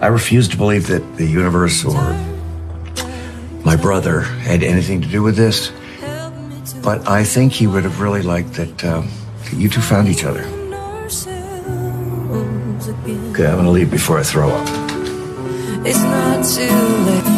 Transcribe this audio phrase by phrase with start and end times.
[0.00, 2.00] I refuse to believe that the universe or
[3.64, 5.72] my brother had anything to do with this,
[6.82, 9.08] but I think he would have really liked that, um,
[9.44, 10.44] that you two found each other.
[13.30, 14.68] Okay, I'm gonna leave before I throw up.
[15.84, 16.68] It's not too
[17.06, 17.37] late.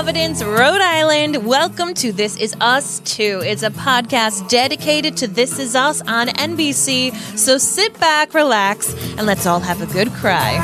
[0.00, 3.42] Providence, Rhode Island, welcome to This Is Us Too.
[3.44, 7.14] It's a podcast dedicated to This Is Us on NBC.
[7.36, 10.56] So sit back, relax, and let's all have a good cry.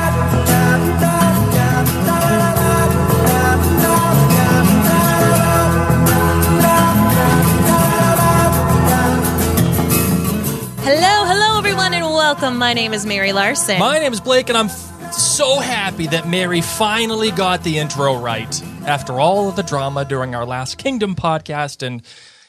[10.81, 12.57] Hello, hello, everyone, and welcome.
[12.57, 13.77] My name is Mary Larson.
[13.77, 18.17] My name is Blake, and I'm f- so happy that Mary finally got the intro
[18.17, 18.49] right
[18.87, 21.85] after all of the drama during our last Kingdom podcast.
[21.85, 22.01] And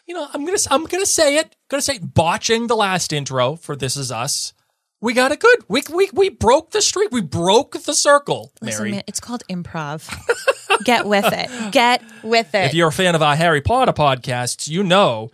[0.07, 3.77] you know, I'm gonna I'm gonna say it, gonna say botching the last intro for
[3.77, 4.53] This Is Us.
[5.01, 5.59] We got it good.
[5.69, 7.13] We we we broke the streak.
[7.13, 8.91] We broke the circle, Listen, Mary.
[8.93, 10.09] man, it's called improv.
[10.85, 11.73] Get with it.
[11.73, 12.67] Get with it.
[12.67, 15.31] if you're a fan of our Harry Potter podcasts, you know.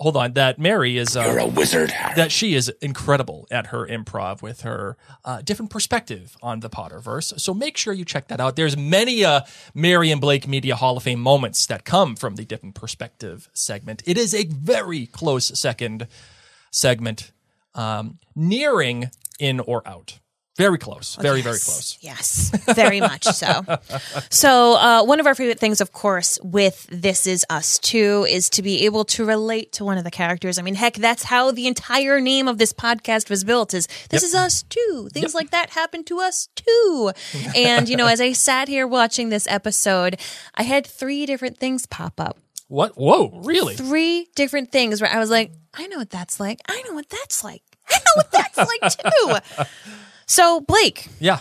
[0.00, 1.16] Hold on, that Mary is.
[1.16, 2.14] Uh, You're a wizard, Harry.
[2.16, 7.38] that she is incredible at her improv with her uh, different perspective on the Potterverse.
[7.38, 8.56] So make sure you check that out.
[8.56, 12.44] There's many uh, Mary and Blake Media Hall of Fame moments that come from the
[12.44, 14.02] different perspective segment.
[14.04, 16.08] It is a very close second
[16.72, 17.30] segment,
[17.76, 20.18] um, nearing in or out.
[20.56, 21.16] Very close.
[21.16, 21.98] Very, very close.
[22.00, 23.64] Yes, very much so.
[24.30, 28.48] so, uh, one of our favorite things, of course, with This Is Us Too, is
[28.50, 30.56] to be able to relate to one of the characters.
[30.56, 34.22] I mean, heck, that's how the entire name of this podcast was built is This
[34.22, 35.08] Is Us Too.
[35.12, 37.10] Things like that happen to us too.
[37.56, 40.20] and, you know, as I sat here watching this episode,
[40.54, 42.38] I had three different things pop up.
[42.68, 42.92] What?
[42.96, 43.74] Whoa, really?
[43.74, 46.60] Three different things where I was like, I know what that's like.
[46.68, 47.62] I know what that's like.
[47.90, 49.64] I know what that's like too.
[50.26, 51.40] So, Blake, Yeah.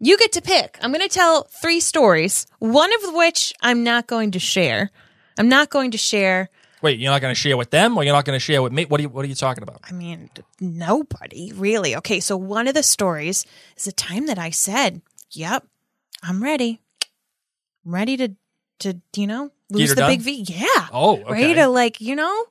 [0.00, 0.78] you get to pick.
[0.82, 4.90] I'm going to tell three stories, one of which I'm not going to share.
[5.38, 6.48] I'm not going to share.
[6.82, 8.72] Wait, you're not going to share with them, or you're not going to share with
[8.72, 8.84] me?
[8.84, 9.80] What are you What are you talking about?
[9.88, 11.96] I mean, nobody really.
[11.96, 13.44] Okay, so one of the stories
[13.76, 15.00] is the time that I said,
[15.32, 15.66] "Yep,
[16.22, 16.80] I'm ready.
[17.84, 18.34] I'm ready to
[18.80, 20.44] to you know lose the big V.
[20.48, 20.88] Yeah.
[20.92, 22.44] Oh, ready to like you know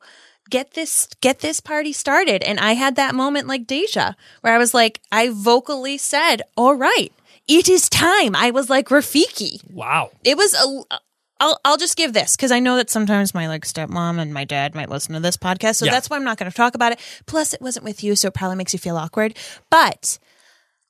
[0.50, 4.58] get this get this party started." And I had that moment like Deja, where I
[4.58, 7.12] was like, I vocally said, "All right."
[7.48, 8.36] It is time.
[8.36, 9.60] I was like Rafiki.
[9.72, 10.10] Wow.
[10.24, 10.98] it was a
[11.40, 14.46] I'll I'll just give this because I know that sometimes my like stepmom and my
[14.46, 15.92] dad might listen to this podcast, so Yeah.
[15.92, 17.00] that's why I'm not going to talk about it.
[17.28, 19.38] Plus, it wasn't with you, so it probably makes you feel awkward.
[19.70, 20.18] But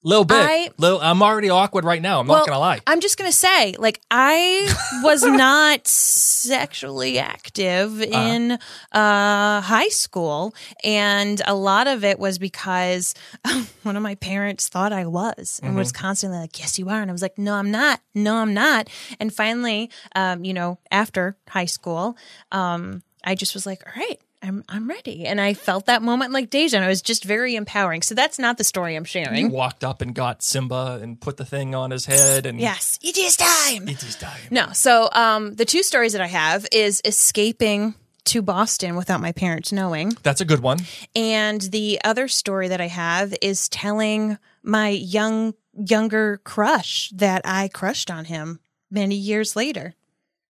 [0.06, 0.38] Little bit.
[0.38, 2.20] I- Little, I'm already awkward right now.
[2.20, 2.80] I'm well, not going to lie.
[2.86, 4.72] I'm just going to say, like, I
[5.04, 8.06] was not sexually active Uh-huh.
[8.18, 8.52] in
[8.92, 13.14] uh, high school, and a lot of it was because
[13.84, 15.80] one of my parents thought I was, and Mm-hmm.
[15.80, 18.00] was constantly like, "Yes, you are," and I was like, "No, I'm not.
[18.14, 18.90] No, I'm not."
[19.20, 22.16] And finally, um, you know, after high school,
[22.52, 25.26] um, I just was like, "All right." I'm, I'm ready.
[25.26, 28.02] And I felt that moment like Deja, and it was just very empowering.
[28.04, 29.46] So that's not the story I'm sharing.
[29.48, 33.00] You walked up and got Simba and put the thing on his head and Yes,
[33.02, 33.88] it is time.
[33.88, 34.40] it is time.
[34.52, 34.68] No.
[34.74, 37.96] So um, the two stories that I have is escaping
[38.26, 40.16] to Boston without my parents knowing.
[40.24, 40.80] That's a good one.
[41.16, 47.68] And the other story that I have is telling my young younger crush that I
[47.68, 49.94] crushed on him many years later.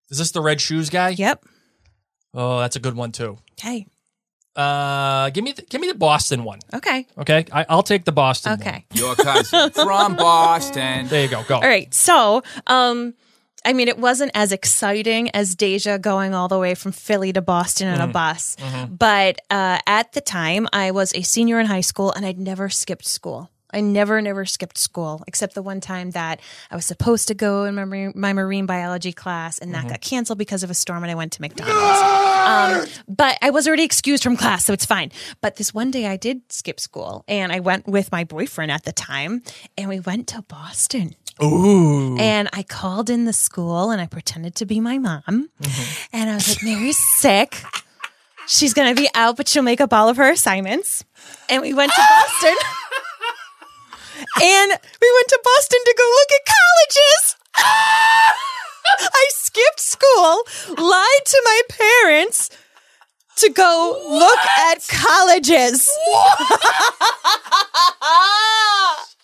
[0.09, 1.09] Is this the red shoes guy?
[1.09, 1.45] Yep.
[2.35, 3.37] Oh, that's a good one too.
[3.53, 3.87] Okay.
[4.55, 6.59] Uh, give me the, give me the Boston one.
[6.73, 7.05] Okay.
[7.17, 8.51] Okay, I, I'll take the Boston.
[8.51, 8.61] one.
[8.61, 8.85] Okay.
[8.93, 11.07] Your cousin from Boston.
[11.07, 11.43] there you go.
[11.47, 11.55] Go.
[11.55, 11.93] All right.
[11.93, 13.13] So, um,
[13.65, 17.41] I mean, it wasn't as exciting as Deja going all the way from Philly to
[17.41, 18.55] Boston on a bus.
[18.89, 22.69] But uh, at the time, I was a senior in high school and I'd never
[22.69, 23.49] skipped school.
[23.75, 26.39] I never, never skipped school except the one time that
[26.71, 30.01] I was supposed to go in my, marine- my marine biology class and that got
[30.01, 31.75] canceled because of a storm and I went to McDonald's.
[31.77, 35.11] Um, but I was already excused from class, so it's fine.
[35.41, 38.83] But this one day I did skip school and I went with my boyfriend at
[38.83, 39.43] the time
[39.77, 41.15] and we went to Boston.
[41.43, 42.17] Ooh.
[42.17, 45.49] And I called in the school and I pretended to be my mom.
[46.13, 47.61] And I was like, Mary's sick.
[48.47, 51.03] She's going to be out, but she'll make up all of her assignments.
[51.49, 52.55] And we went to Boston.
[54.41, 54.71] and
[55.01, 57.35] we went to Boston to go look at colleges.
[57.57, 60.43] I skipped school,
[60.77, 62.49] lied to my parents
[63.37, 65.89] to go look at colleges.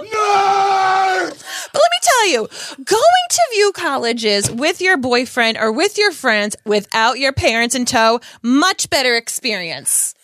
[0.00, 2.48] But let me tell you,
[2.84, 7.84] going to view colleges with your boyfriend or with your friends without your parents in
[7.84, 10.14] tow, much better experience.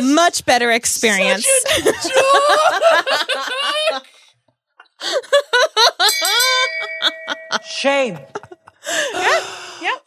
[0.00, 1.46] Much better experience.
[7.64, 8.18] Shame.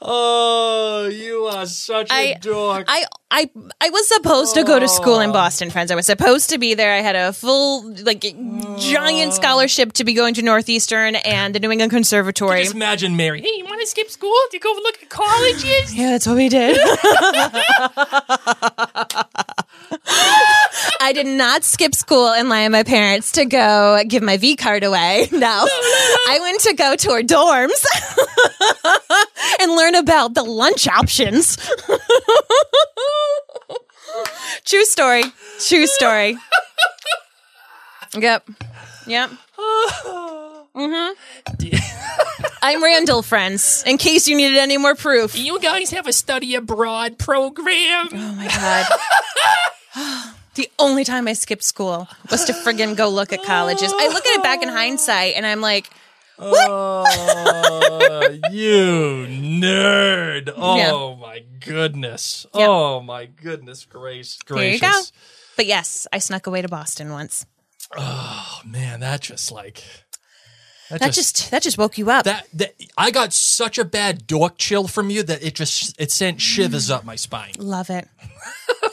[0.03, 2.85] Oh, you are such a I- dork.
[2.87, 5.33] I I I was supposed to go to school in oh.
[5.33, 5.91] Boston, friends.
[5.91, 6.93] I was supposed to be there.
[6.93, 9.35] I had a full like giant oh.
[9.35, 12.63] scholarship to be going to Northeastern and the New England Conservatory.
[12.63, 13.41] Just imagine Mary.
[13.41, 15.95] Hey, you want to skip school to go look at colleges?
[16.01, 16.77] Yeah, that's what we did.
[21.01, 24.55] I did not skip school and lie on my parents to go give my V
[24.55, 25.27] card away.
[25.41, 25.65] No.
[26.27, 27.83] I went to go to our dorms
[29.61, 31.57] and learn about the lunch options.
[34.65, 35.23] True story.
[35.59, 36.37] True story.
[38.17, 38.49] Yep.
[39.07, 39.31] Yep.
[40.73, 41.75] Mm-hmm.
[42.61, 45.37] I'm Randall, friends, in case you needed any more proof.
[45.37, 48.07] you guys have a study abroad program?
[48.13, 50.29] Oh my god.
[50.55, 53.91] the only time I skipped school was to friggin' go look at colleges.
[53.93, 55.89] I look at it back in hindsight and I'm like,
[56.39, 60.51] Oh, you nerd.
[60.55, 62.45] Oh my goodness.
[62.55, 62.67] Yep.
[62.69, 64.79] Oh my goodness grace gracious.
[64.81, 65.01] there you go.
[65.55, 67.45] But yes, I snuck away to Boston once.
[67.95, 69.83] Oh man, that just like
[70.89, 72.25] that, That just that just woke you up.
[72.25, 76.11] that, that I got such a bad dork chill from you that it just it
[76.11, 77.53] sent shivers up my spine.
[77.57, 78.07] Love it.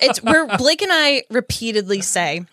[0.01, 2.45] It's where Blake and I repeatedly say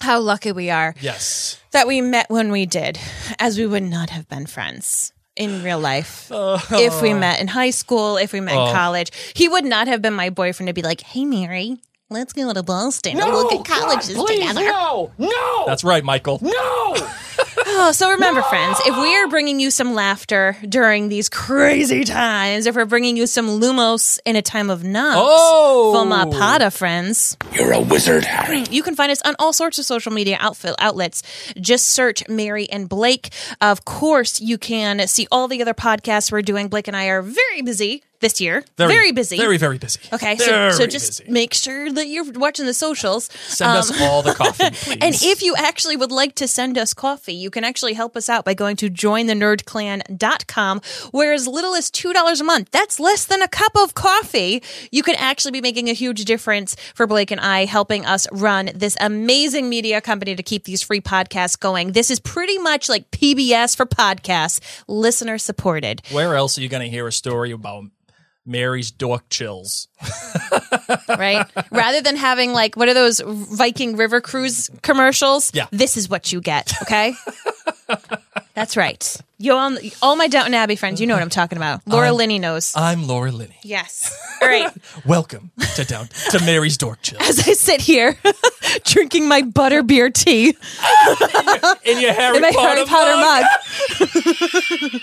[0.00, 1.58] how lucky we are Yes.
[1.72, 2.98] that we met when we did,
[3.38, 6.62] as we would not have been friends in real life oh.
[6.72, 8.72] if we met in high school, if we met in oh.
[8.72, 9.10] college.
[9.34, 11.78] He would not have been my boyfriend to be like, "Hey, Mary,
[12.10, 15.64] let's go to Boston no, and look at colleges together." no, no.
[15.66, 16.38] That's right, Michael.
[16.42, 16.96] No.
[17.72, 22.66] Oh, so remember, friends, if we are bringing you some laughter during these crazy times,
[22.66, 25.92] if we're bringing you some lumos in a time of Nox, Oh.
[25.94, 28.64] Foma Pada, friends, You're a wizard, Harry.
[28.70, 31.22] you can find us on all sorts of social media outfit outlets.
[31.60, 33.30] Just search Mary and Blake.
[33.60, 36.68] Of course, you can see all the other podcasts we're doing.
[36.68, 38.62] Blake and I are very busy this year.
[38.76, 39.38] Very, busy.
[39.38, 39.98] Very, very busy.
[40.12, 41.32] Okay, so, Very so just busy.
[41.32, 43.30] make sure that you're watching the socials.
[43.32, 44.98] send us um, all the coffee, please.
[45.00, 48.28] And if you actually would like to send us coffee, you can actually help us
[48.28, 50.80] out by going to jointhenerdclan.com,
[51.10, 55.02] where as little as $2 a month, that's less than a cup of coffee, you
[55.02, 58.96] can actually be making a huge difference for Blake and I, helping us run this
[59.00, 61.92] amazing media company to keep these free podcasts going.
[61.92, 66.02] This is pretty much like PBS for podcasts, listener supported.
[66.10, 67.84] where else are you going to hear a story about
[68.50, 69.88] Mary's dork chills?
[71.08, 71.46] right?
[71.70, 75.52] Rather than having like what are those Viking River Cruise commercials?
[75.54, 75.66] Yeah.
[75.70, 77.14] This is what you get, okay?
[78.54, 79.16] That's right.
[79.38, 81.80] You all, all my Downton Abbey friends, you know what I'm talking about.
[81.86, 82.74] Laura Linney knows.
[82.76, 83.56] I'm Laura Linney.
[83.62, 84.14] yes.
[84.42, 84.70] All right.
[85.04, 86.98] Welcome to down to Mary's dork.
[87.20, 88.16] As I sit here
[88.84, 90.56] drinking my butterbeer tea
[91.84, 95.00] In your Harry in my Potter, Harry Potter mug.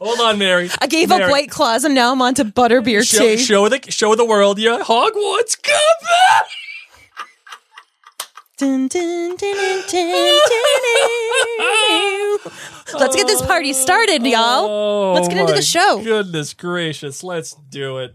[0.00, 0.70] Hold on, Mary.
[0.80, 3.36] I gave Mary, up White Claws and now I'm on to butterbeer Show, tea.
[3.36, 6.48] show the show the world your Hogwarts coming.
[8.56, 9.56] Dun, dun, dun.
[12.94, 14.70] Let's get this party started, y'all.
[14.70, 16.00] Oh, Let's get into my the show.
[16.04, 18.14] Goodness gracious, let's do it.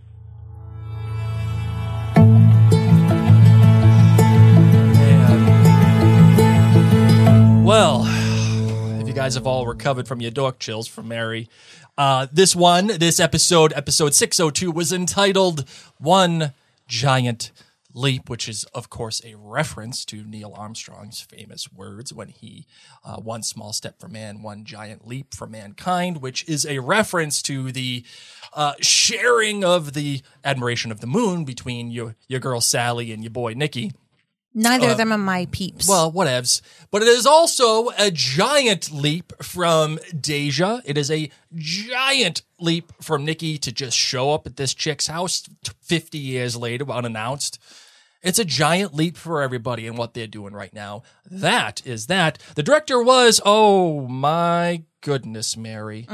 [6.30, 7.64] Man.
[7.66, 8.06] Well,
[9.02, 11.50] if you guys have all recovered from your dork chills from Mary,
[11.98, 15.68] uh, this one, this episode, episode 602, was entitled
[15.98, 16.54] One
[16.88, 17.52] Giant
[18.00, 22.66] Leap, which is, of course, a reference to Neil Armstrong's famous words when he,
[23.04, 27.42] uh, one small step for man, one giant leap for mankind, which is a reference
[27.42, 28.06] to the
[28.54, 33.32] uh, sharing of the admiration of the moon between your, your girl Sally and your
[33.32, 33.92] boy Nicky.
[34.54, 35.88] Neither of them are my peeps.
[35.88, 36.62] Well, whatevs.
[36.90, 40.82] But it is also a giant leap from Deja.
[40.86, 45.48] It is a giant leap from Nikki to just show up at this chick's house
[45.82, 47.60] 50 years later, unannounced.
[48.22, 51.04] It's a giant leap for everybody in what they're doing right now.
[51.30, 52.38] That is that.
[52.56, 56.06] The director was, oh my goodness, Mary.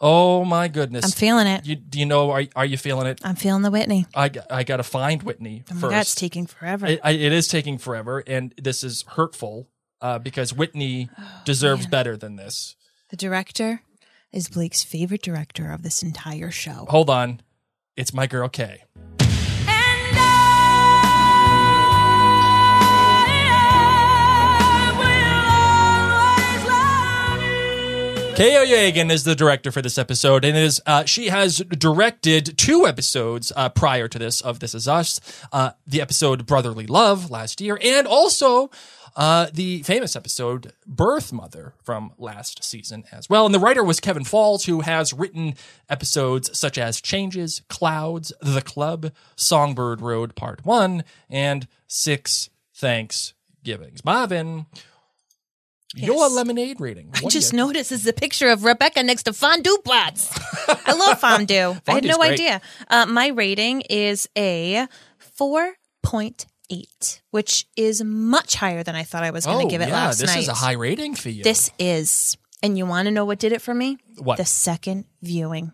[0.00, 1.04] Oh my goodness.
[1.04, 1.66] I'm feeling it.
[1.66, 3.20] You, do you know, are, are you feeling it?
[3.22, 4.06] I'm feeling the Whitney.
[4.14, 5.90] I, I got to find Whitney Oh first.
[5.90, 6.86] God, it's taking forever.
[6.86, 9.68] It, I, it is taking forever, and this is hurtful
[10.00, 11.10] uh, because Whitney
[11.44, 12.74] deserves better than this.
[13.10, 13.82] the director
[14.32, 16.86] is Blake's favorite director of this entire show.
[16.88, 17.40] Hold on,
[17.96, 18.82] it's my girl Kay.
[28.34, 32.84] Kay Oyegun is the director for this episode, and is uh, she has directed two
[32.84, 35.20] episodes uh, prior to this of This Is Us,
[35.52, 38.72] uh, the episode Brotherly Love last year, and also
[39.14, 43.46] uh, the famous episode Birth Mother from last season as well.
[43.46, 45.54] And the writer was Kevin Falls, who has written
[45.88, 54.04] episodes such as Changes, Clouds, The Club, Songbird Road Part One, and Six Thanksgivings.
[54.04, 54.66] Marvin.
[55.94, 57.10] Your lemonade rating.
[57.14, 60.30] I What do just you- noticed is the picture of Rebecca next to fondue pots.
[60.86, 61.76] I love fondue.
[61.86, 62.32] I had no great.
[62.32, 62.60] idea.
[62.88, 64.88] Uh, my rating is a
[65.38, 69.88] 4.8, which is much higher than I thought I was going to Oh, give it
[69.88, 70.34] yeah, last this night.
[70.36, 71.44] This is a high rating for you.
[71.44, 72.36] This is.
[72.62, 73.98] And you want to know what did it for me?
[74.18, 74.38] What?
[74.38, 75.72] The second viewing.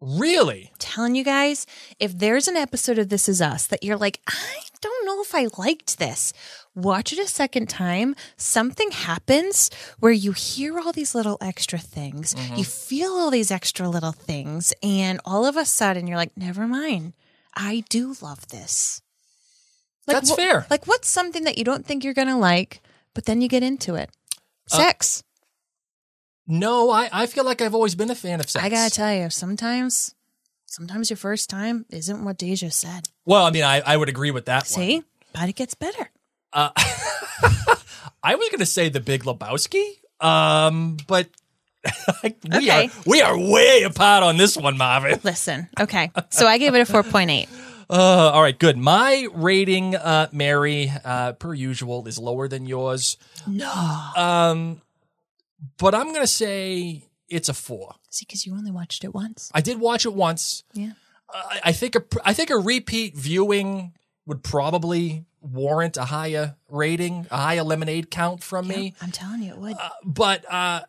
[0.00, 0.72] really?
[0.78, 1.64] telling you guys,
[2.00, 5.34] if there's an episode of This Is Us that you're like, I don't know if
[5.34, 6.32] I liked this,
[6.74, 8.14] watch it a second time.
[8.36, 12.56] Something happens where you hear all these little extra things, Mm-hmm.
[12.56, 16.66] you feel all these extra little things, and all of a sudden you're like, never
[16.66, 17.12] mind.
[17.56, 19.00] I do love this.
[20.06, 20.66] Like, That's wh- fair.
[20.68, 22.82] Like, what's something that you don't think you're going to like,
[23.14, 24.10] but then you get into it?
[24.72, 25.22] Uh, Sex.
[26.46, 28.62] No, I, I feel like I've always been a fan of sex.
[28.64, 30.14] I got to tell you, sometimes.
[30.66, 33.08] Sometimes your first time isn't what Deja said.
[33.24, 35.04] Well, I mean, I, I would agree with that See, one.
[35.32, 36.10] but it gets better.
[38.22, 39.84] I was going to say the Big Lebowski,
[40.20, 41.28] um, but
[42.22, 42.86] we Okay.
[42.86, 45.20] are we are way apart on this one, Marvin.
[45.24, 46.10] Listen, okay.
[46.30, 47.48] So I gave it a 4.8.
[47.90, 47.94] Uh,
[48.32, 48.78] all right, good.
[48.78, 53.18] My rating, uh, Mary, uh, per usual, is lower than yours.
[53.46, 53.70] No.
[54.16, 54.80] Um,
[55.76, 57.94] but I'm going to say it's a four.
[58.08, 59.50] See, because you only watched it once.
[59.54, 60.62] I did watch it once.
[60.72, 60.92] Yeah.
[61.28, 63.92] I, I think a I think a repeat viewing
[64.26, 68.94] would probably warrant a higher rating, a higher lemonade count from me.
[69.02, 69.76] I'm telling you, it would.
[70.04, 70.82] But uh,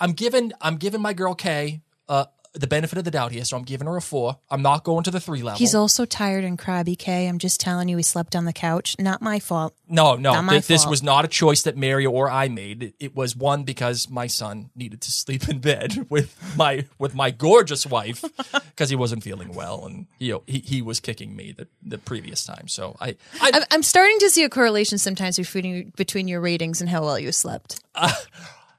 [0.00, 3.56] I'm giving I'm giving my girl Kay uh, the benefit of the doubt here, so
[3.56, 4.38] I'm giving her a four.
[4.50, 5.58] I'm not going to the three level.
[5.58, 7.26] He's also tired and crabby, Kay.
[7.26, 8.96] I'm just telling you, he slept on the couch.
[8.98, 9.74] Not my fault.
[9.88, 10.32] no, no.
[10.32, 10.90] not my This, this fault.
[10.90, 12.94] was not a choice that Mary or I made.
[12.98, 17.30] It, was one because my son needed to sleep in bed with my with my
[17.30, 21.52] gorgeous wife because he wasn't feeling well, and you know he, he was kicking me
[21.52, 22.68] the, the previous time.
[22.68, 26.80] So I, I I'm, I'm starting to see a correlation sometimes between between your ratings
[26.80, 27.80] and how well you slept.
[27.94, 28.12] Uh,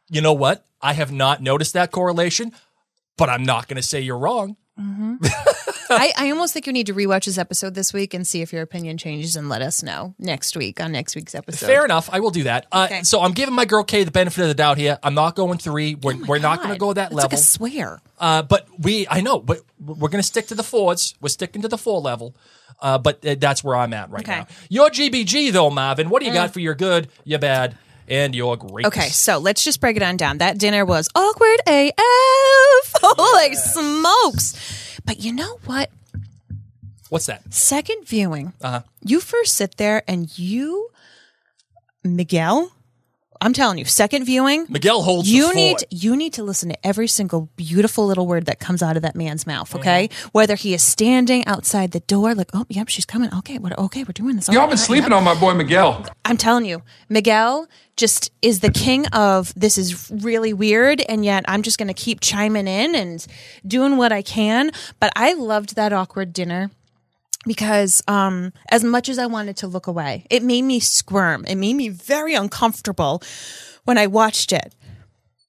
[0.10, 0.66] you know what?
[0.82, 2.54] I have not noticed that correlation,
[3.20, 4.58] but I'm not going to say you're wrong.
[5.92, 8.54] I, I almost think you need to rewatch this episode this week and see if
[8.54, 11.66] your opinion changes and let us know next week on next week's episode.
[11.66, 12.10] Fair enough.
[12.14, 12.68] I will do that.
[12.72, 13.04] Uh, Okay.
[13.04, 14.98] So I'm giving my girl Kay the benefit of the doubt here.
[15.04, 15.96] I'm not going three.
[15.96, 17.30] We're, we're not going to go that that's level.
[17.30, 18.02] Like a swear.
[18.20, 21.16] uh, but we, I know, but we're going to stick to the fours.
[21.20, 22.36] We're sticking to the four level.
[22.80, 24.40] Uh, but uh, that's where I'm at right Okay.
[24.40, 24.50] Mm.
[24.50, 24.56] now.
[24.70, 26.10] Your GBG though, Marvin.
[26.10, 27.76] What do you got for your good, your bad,
[28.10, 28.86] and your great?
[28.88, 30.39] Okay, so let's just break it on down.
[30.39, 32.94] That dinner was awkward AF.
[33.01, 35.00] Holy smokes.
[35.06, 35.89] But you know what?
[37.10, 37.54] What's that?
[37.54, 38.82] Second viewing, Uh-huh.
[39.04, 40.89] you first sit there and you,
[42.04, 42.72] Miguel,
[43.41, 45.27] I'm telling you, second viewing, Miguel holds.
[45.29, 45.55] the you fort.
[45.55, 49.01] need you need to listen to every single beautiful little word that comes out of
[49.03, 49.74] that man's mouth.
[49.75, 50.27] Okay, Mm-hmm.
[50.34, 53.34] whether he is standing outside the door, like, oh, yep, she's coming.
[53.34, 53.77] Okay, what?
[53.79, 54.48] Okay, we're doing this.
[54.50, 54.86] Y'all Okay, been yep.
[54.86, 56.05] sleeping on my boy Miguel.
[56.25, 61.46] I'm telling you, Miguel just is the king of this is really weird, and yet
[61.48, 63.25] I'm just going to keep chiming in and
[63.65, 64.72] doing what I can.
[65.00, 66.72] But I loved that awkward dinner
[67.46, 71.46] because um, as much as I wanted to look away, it made me squirm.
[71.46, 73.22] It made me very uncomfortable
[73.86, 74.75] when I watched it,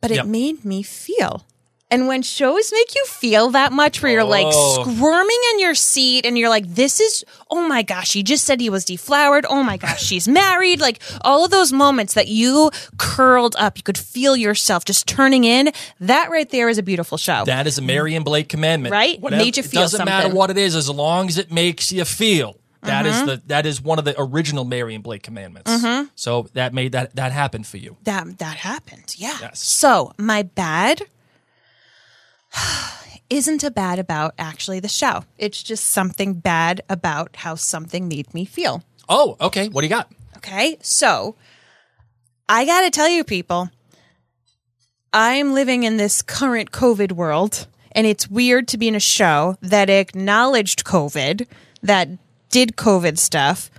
[0.01, 0.27] but it Yep.
[0.27, 1.45] made me feel.
[1.91, 4.83] And when shows make you feel that much, where you're like Oh.
[4.85, 8.61] squirming in your seat and you're like, this is, oh my gosh, he just said
[8.61, 9.45] he was deflowered.
[9.49, 10.81] Oh my gosh, she's married.
[10.81, 15.45] Like all of those moments that you curled up, you could feel yourself just turning
[15.45, 15.73] in.
[16.01, 17.45] That right there is a beautiful show.
[17.45, 19.21] That is a Mary and Blake commandment, Right?
[19.21, 21.91] Whatever- Made you feel It doesn't matter what it is, as long as it makes
[21.91, 22.57] you feel.
[22.83, 23.27] That is Mm-hmm.
[23.27, 25.71] the that is one of the original Mary and Blake commandments.
[26.15, 27.97] So that made that that happen for you.
[28.05, 29.15] That that happened.
[29.19, 29.37] Yeah.
[29.41, 29.59] Yes.
[29.61, 31.03] So my bad
[33.31, 35.25] isn't a bad about actually the show.
[35.39, 38.83] It's just something bad about how something made me feel.
[39.09, 39.69] Oh, okay.
[39.69, 40.11] What do you got?
[40.37, 40.79] Okay.
[40.83, 41.37] So
[42.49, 43.71] I got to tell you, people,
[45.13, 49.57] I'm living in this current COVID world, and it's weird to be in a show
[49.61, 51.47] that acknowledged COVID,
[51.83, 52.09] that
[52.51, 53.71] did COVID stuff,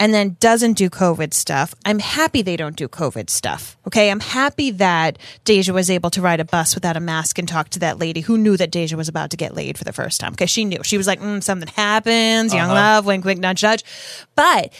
[0.00, 1.74] and then doesn't do COVID stuff.
[1.84, 3.76] I'm happy they don't do COVID stuff.
[3.86, 4.10] Okay.
[4.10, 7.68] I'm happy that Deja was able to ride a bus without a mask and talk
[7.70, 10.18] to that lady who knew that Deja was about to get laid for the first
[10.18, 10.32] time.
[10.32, 10.46] Okay.
[10.46, 10.80] She knew.
[10.82, 13.84] She was like, mm, something happens, young love, wink, wink, nudge, nudge.
[14.34, 14.72] But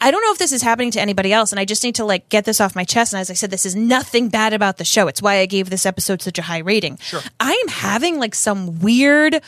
[0.00, 2.04] I don't know if this is happening to anybody else, and I just need to
[2.04, 3.12] like get this off my chest.
[3.12, 5.08] And as I said, this is nothing bad about the show.
[5.08, 6.96] It's why I gave this episode such a high rating.
[6.98, 7.20] Sure.
[7.38, 9.42] I am having like some weird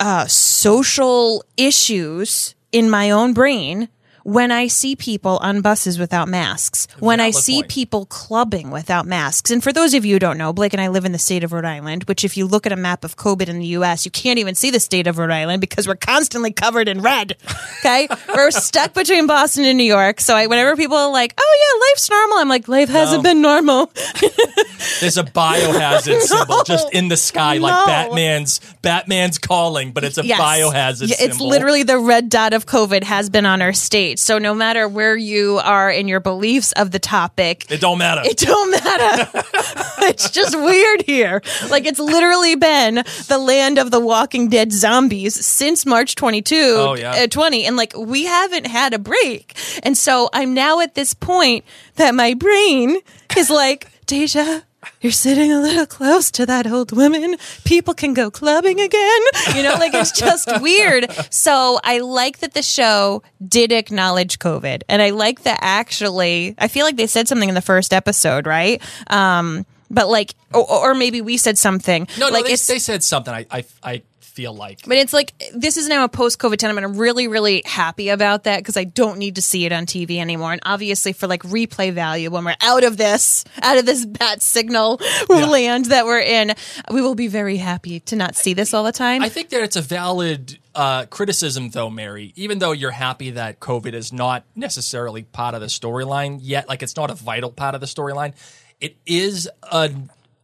[0.00, 3.88] uh social issues in my own brain
[4.24, 7.68] when I see people on buses without masks, when I see point.
[7.68, 9.50] people clubbing without masks.
[9.50, 11.44] And for those of you who don't know, Blake and I live in the state
[11.44, 14.04] of Rhode Island, which if you look at a map of COVID in the US,
[14.04, 17.36] you can't even see the state of Rhode Island because we're constantly covered in red.
[17.80, 18.08] Okay.
[18.34, 20.20] we're stuck between Boston and New York.
[20.20, 23.40] So I, whenever people are like, oh yeah, life's normal, I'm like, life hasn't been
[23.40, 23.86] normal.
[25.00, 30.22] There's a biohazard symbol just in the sky, like Batman's Batman's calling, but it's a
[30.22, 31.32] biohazard Yeah, symbol.
[31.32, 34.09] It's literally the red dot of COVID has been on our state.
[34.18, 38.22] So no matter where you are in your beliefs of the topic, It don't matter.
[38.24, 39.30] it don't matter.
[40.08, 41.42] it's just weird here.
[41.70, 46.94] Like it's literally been the land of the Walking Dead zombies since March 22, Oh,
[46.94, 47.12] yeah.
[47.12, 49.54] uh, 20, and like we haven't had a break.
[49.82, 51.64] And so I'm now at this point
[51.96, 52.98] that my brain
[53.36, 54.62] is like, Deja.
[55.00, 57.36] You're sitting a little close to that old woman.
[57.64, 59.20] People can go clubbing again.
[59.54, 61.10] You know, like it's just weird.
[61.30, 64.82] So I like that the show did acknowledge COVID.
[64.88, 68.46] And I like that actually, I feel like they said something in the first episode,
[68.46, 68.82] right?
[69.08, 72.06] Um, but like, or, or maybe we said something.
[72.18, 73.34] no, no, like they, they said something.
[73.34, 74.86] I, I, I feel like.
[74.86, 78.44] but it's like this is now a post-COVID time, and I'm really, really happy about
[78.44, 80.52] that because I don't need to see it on TV anymore.
[80.52, 84.42] And obviously, for like replay value, when we're out of this, out of this bat
[84.42, 86.52] signal land that we're in,
[86.90, 89.22] we will be very happy to not see this all the time.
[89.22, 92.32] I think that it's a valid uh, criticism, though, Mary.
[92.36, 96.82] Even though you're happy that COVID is not necessarily part of the storyline yet, like
[96.82, 98.34] it's not a vital part of the storyline,
[98.80, 99.90] it is a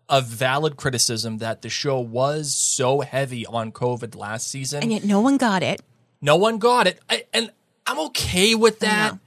[0.08, 4.82] a valid criticism that the show was so heavy on COVID last season.
[4.82, 5.82] and yet, no one got it.
[6.20, 7.50] no one got it, I, and
[7.86, 9.18] I'm okay with that.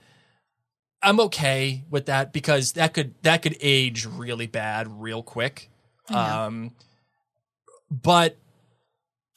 [1.02, 5.70] I'm okay with that because that could that could age really bad real quick.
[6.10, 6.72] Um,
[7.90, 8.36] but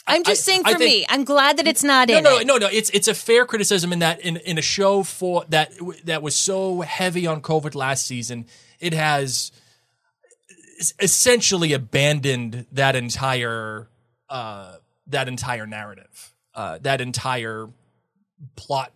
[0.07, 2.25] I'm just I- saying, I for think- me, I'm glad that it's not no, in
[2.25, 2.47] no, it.
[2.47, 2.67] no, no.
[2.67, 5.73] It's it's a fair criticism in that in, in a show for that
[6.05, 8.47] that was so heavy on COVID last season,
[8.81, 9.53] it has
[10.99, 13.89] essentially abandoned that entire
[14.29, 17.69] uh, that entire narrative, uh, that entire
[18.57, 18.93] plot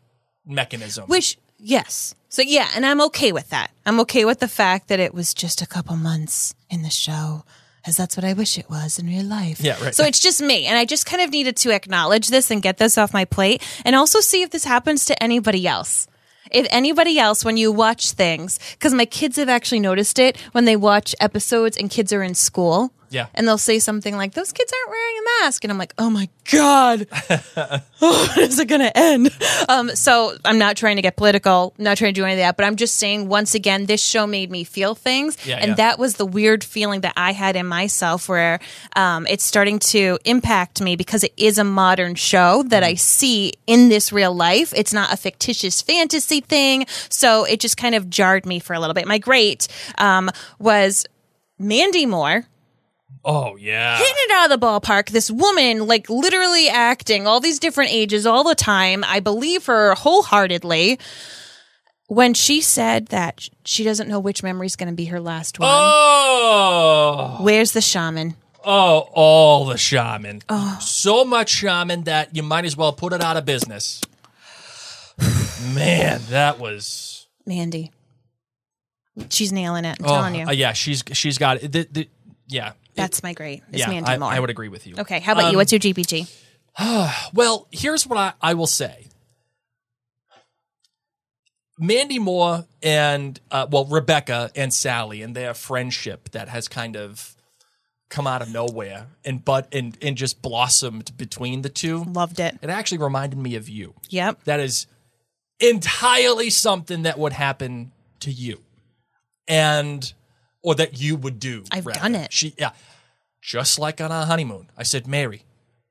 [0.46, 1.06] mechanism.
[1.08, 2.14] Which, yes.
[2.28, 3.70] So, yeah, and I'm okay with that.
[3.84, 7.44] I'm okay with the fact that it was just a couple months in the show,
[7.84, 9.60] as that's what I wish it was in real life.
[9.60, 9.94] Yeah, right.
[9.94, 10.66] So it's just me.
[10.66, 13.62] And I just kind of needed to acknowledge this and get this off my plate
[13.84, 16.08] and also see if this happens to anybody else.
[16.50, 20.64] If anybody else, when you watch things, because my kids have actually noticed it when
[20.64, 22.92] they watch episodes and kids are in school.
[23.10, 23.26] Yeah.
[23.34, 25.64] And they'll say something like, those kids aren't wearing a mask.
[25.64, 27.06] And I'm like, oh my God.
[28.02, 29.30] oh, when is it going to end?
[29.68, 32.56] Um, so I'm not trying to get political, not trying to do any of that,
[32.56, 35.36] but I'm just saying, once again, this show made me feel things.
[35.46, 35.74] Yeah, and yeah.
[35.76, 38.60] that was the weird feeling that I had in myself where
[38.94, 43.52] um, it's starting to impact me because it is a modern show that I see
[43.66, 44.72] in this real life.
[44.76, 46.86] It's not a fictitious fantasy thing.
[47.08, 49.06] So it just kind of jarred me for a little bit.
[49.06, 51.06] My great um, was
[51.58, 52.46] Mandy Moore
[53.26, 55.10] oh yeah, hitting it out of the ballpark.
[55.10, 59.04] This woman, like literally acting all these different ages all the time.
[59.06, 60.98] I believe her wholeheartedly
[62.08, 65.58] when she said that she doesn't know which memory is going to be her last
[65.58, 65.68] one.
[65.70, 67.38] oh.
[67.40, 68.36] Where's the shaman?
[68.64, 70.42] Oh, all the shaman.
[70.80, 74.00] So much shaman that you might as well put it out of business.
[75.74, 77.26] Man, that was.
[77.46, 77.92] Mandy.
[79.30, 79.96] She's nailing it.
[80.00, 80.46] I'm Oh, telling you.
[80.46, 81.72] uh, yeah, she's she's got it.
[81.72, 82.08] The, the,
[82.48, 83.62] yeah, That's my great.
[83.70, 83.88] It's yeah.
[83.88, 84.32] Mandy I, Moore.
[84.32, 84.94] I would agree with you.
[84.98, 85.50] Okay, how about you?
[85.50, 86.42] Um, What's your GPG?
[87.32, 89.08] Well, here's what I, I will say.
[91.78, 97.36] Mandy Moore and uh, well Rebecca and Sally and their friendship that has kind of
[98.08, 102.04] come out of nowhere and but and and just blossomed between the two.
[102.04, 102.56] Loved it.
[102.62, 103.94] It actually reminded me of you.
[104.08, 104.44] Yep.
[104.44, 104.86] That is
[105.60, 108.60] entirely something that would happen to you.
[109.48, 110.12] And
[110.66, 111.62] or that you would do.
[111.70, 112.00] I've rather.
[112.00, 112.32] done it.
[112.32, 112.72] She yeah.
[113.40, 114.68] Just like on our honeymoon.
[114.76, 115.44] I said, Mary,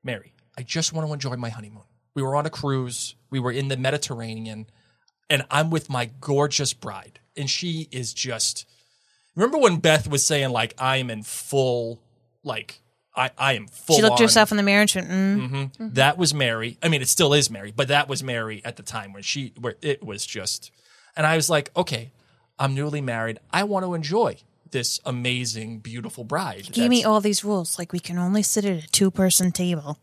[0.04, 1.84] Mary, I just want to enjoy my honeymoon.
[2.14, 3.14] We were on a cruise.
[3.30, 4.66] We were in the Mediterranean,
[5.30, 7.20] and I'm with my gorgeous bride.
[7.38, 8.66] And she is just
[9.34, 12.02] remember when Beth was saying, like, I am in full
[12.44, 12.82] like
[13.16, 15.94] I, I am full She looked on- herself in the mirror and she went, mm.
[15.94, 16.76] that was Mary.
[16.82, 19.54] I mean, it still is Mary, but that was Mary at the time when she,
[19.58, 20.70] where it was just,
[21.16, 22.12] and I was like, okay,
[22.58, 23.38] I'm newly married.
[23.50, 24.36] I want to enjoy
[24.70, 26.68] this amazing, beautiful bride.
[26.72, 27.78] Give me all these rules.
[27.78, 29.98] Like we can only sit at a two person table.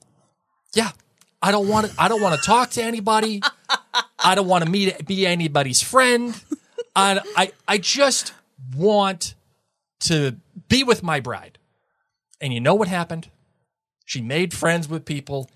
[0.74, 0.92] yeah.
[1.46, 1.94] I don't want to.
[2.02, 3.42] I don't want to talk to anybody.
[4.18, 6.34] I don't want to meet be anybody's friend.
[6.96, 8.34] I, I I just
[8.74, 9.36] want
[10.02, 10.38] to
[10.70, 11.58] be with my bride.
[12.40, 13.28] And you know what happened?
[14.06, 15.50] She made friends with people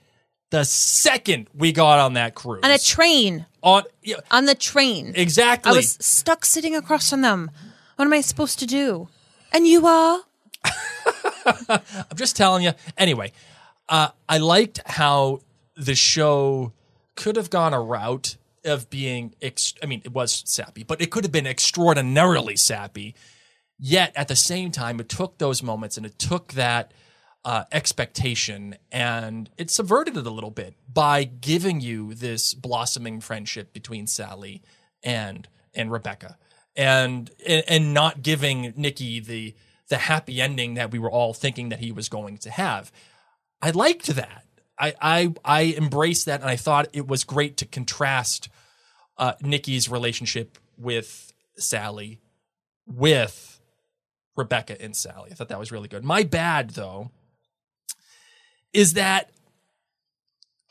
[0.49, 2.65] the second we got on that cruise.
[2.65, 3.45] On a train.
[3.63, 5.13] on yeah, On the train.
[5.15, 5.71] exactly.
[5.71, 7.49] I was stuck sitting across from them.
[7.97, 9.09] What am I supposed to do?
[9.51, 10.21] And you are?
[11.67, 12.73] I'm just telling you.
[12.95, 13.31] Anyway,
[13.89, 15.41] uh, I liked how
[15.75, 16.73] the show
[17.15, 19.33] could have gone a route of being.
[19.41, 23.15] Ex- I mean, it was sappy, but it could have been extraordinarily sappy.
[23.79, 26.93] Yet at the same time, it took those moments and it took that
[27.43, 33.73] uh, expectation and it subverted it a little bit by giving you this blossoming friendship
[33.73, 34.61] between Sally
[35.01, 36.37] and and Rebecca,
[36.77, 39.55] and and, not giving Nikki the
[39.89, 42.91] the happy ending that we were all thinking that he was going to have.
[43.61, 44.45] I liked that.
[44.79, 48.49] I I, I embraced that, and I thought it was great to contrast
[49.17, 52.21] uh, Nikki's relationship with Sally
[52.85, 53.59] with
[54.35, 55.31] Rebecca and Sally.
[55.31, 56.03] I thought that was really good.
[56.03, 57.09] My bad though
[58.71, 59.31] is that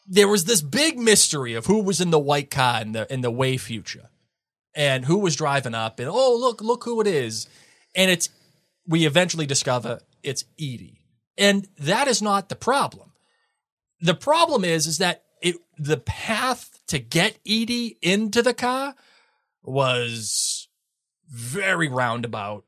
[0.07, 3.23] there was this big mystery of who was in the white car in the in
[3.23, 4.09] the way future
[4.77, 7.49] and who was driving up and oh look look who it is.
[7.97, 8.29] And it's
[8.87, 11.01] we eventually discover it's Edie.
[11.39, 13.13] And that is not the problem.
[14.01, 18.95] The problem is is that it the path to get Edie into the car
[19.63, 20.69] was
[21.29, 22.65] very roundabout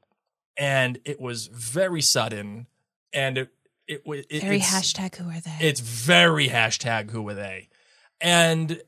[0.57, 2.67] and it was very sudden
[3.13, 3.51] and it
[3.87, 5.57] it was it, Very hashtag who are they?
[5.61, 7.69] it's very hashtag who are they.
[8.21, 8.83] And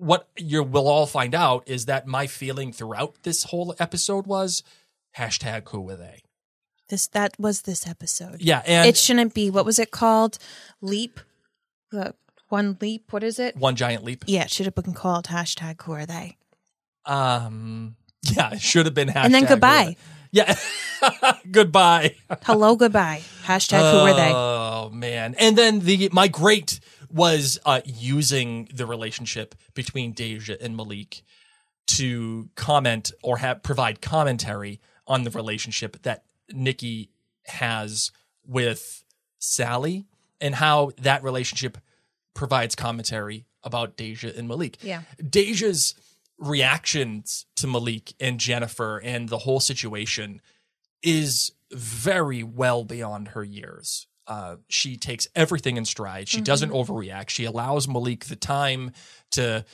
[0.00, 4.62] what you will all find out is that my feeling throughout this whole episode was
[5.18, 6.22] hashtag who were they
[6.88, 8.40] this that was this episode.
[8.40, 10.38] yeah and it shouldn't be what was it called?
[10.80, 11.20] Leap?
[11.92, 12.14] The
[12.48, 13.56] one leap, what is it?
[13.56, 16.36] one giant leap Yeah, it should have been called hashtag who are they?
[17.06, 19.96] um yeah it should have been hashtag And then goodbye.
[20.32, 20.54] yeah
[21.50, 23.22] goodbye Hello, goodbye.
[23.44, 24.32] Hashtag who are they?
[24.34, 25.34] Oh man!
[25.38, 26.78] And then the my great
[27.10, 31.22] was uh, using the relationship between Deja and Malik
[31.88, 37.10] to comment or have provide commentary on the relationship that Nikki
[37.46, 38.12] has
[38.46, 39.04] with
[39.38, 40.06] Sally
[40.40, 41.78] and how that relationship
[42.34, 44.78] provides commentary about Deja and Malik.
[44.82, 45.02] Yeah.
[45.28, 45.94] Deja's
[46.38, 50.40] reactions to Malik and Jennifer and the whole situation
[51.02, 54.06] is very well beyond her years.
[54.30, 56.28] Uh, she takes everything in stride.
[56.28, 57.30] She doesn't overreact.
[57.30, 58.92] She allows Malik the time
[59.32, 59.64] to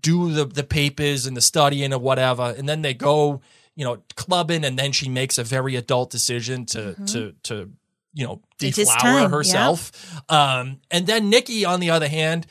[0.00, 3.42] do the the papers and the studying and whatever, and then they go,
[3.74, 7.70] you know, clubbing, and then she makes a very adult decision to to to
[8.14, 9.28] you know deflower time, yeah.
[9.28, 9.92] herself.
[10.30, 12.46] Um, and then Nikki, on the other hand,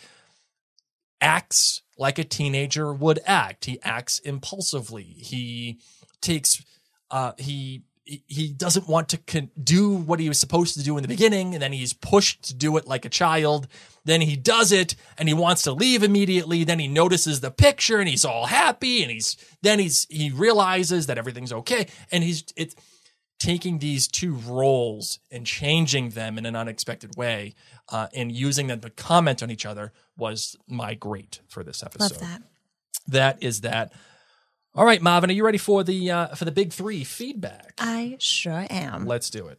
[1.20, 3.66] acts like a teenager would act.
[3.66, 5.16] He acts impulsively.
[5.18, 5.80] He
[6.22, 6.64] takes
[7.10, 11.02] uh he he- doesn't want to con- do what he was supposed to do in
[11.02, 13.68] the beginning and then he's pushed to do it like a child
[14.06, 18.00] then he does it and he wants to leave immediately then he notices the picture
[18.00, 22.44] and he's all happy and he's then he's he realizes that everything's okay and he's
[22.56, 22.76] it's
[23.40, 27.54] taking these two roles and changing them in an unexpected way
[27.90, 32.12] uh, and using them to comment on each other was my great for this episode
[32.12, 32.42] Love that.
[33.08, 33.92] that is that.
[34.78, 37.76] All right, Marvin, are you ready for the uh, for the big three feedback?
[37.78, 39.06] I sure am.
[39.06, 39.58] Let's do it.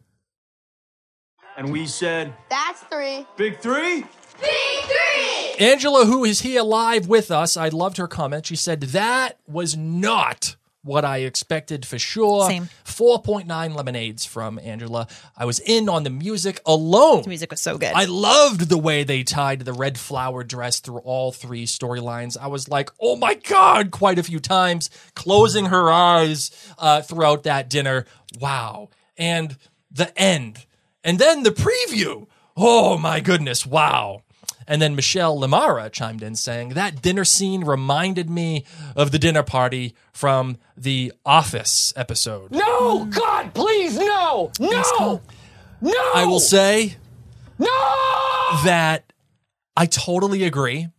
[1.57, 3.25] And we said, That's three.
[3.35, 4.05] Big three?
[4.39, 5.65] Big three!
[5.65, 8.45] Angela, who is here live with us, I loved her comment.
[8.45, 10.55] She said that was not
[10.87, 12.47] what I expected for sure.
[12.47, 12.69] Same.
[12.85, 15.07] 4.9 lemonades from Angela.
[15.37, 17.23] I was in on the music alone.
[17.23, 17.93] The music was so good.
[17.93, 22.37] I loved the way they tied the red flower dress through all three storylines.
[22.39, 27.43] I was like, oh my God, quite a few times, closing her eyes uh, throughout
[27.43, 28.05] that dinner.
[28.39, 28.89] Wow.
[29.17, 29.57] And
[29.91, 30.65] the end.
[31.03, 32.27] And then the preview.
[32.55, 33.65] Oh my goodness.
[33.65, 34.23] Wow.
[34.67, 39.43] And then Michelle Lamara chimed in saying that dinner scene reminded me of the dinner
[39.43, 42.51] party from the Office episode.
[42.51, 45.21] No, God, please, no, no,
[45.81, 46.11] no.
[46.13, 46.97] I will say
[47.57, 47.67] no.
[48.65, 49.13] that
[49.77, 50.89] I totally agree.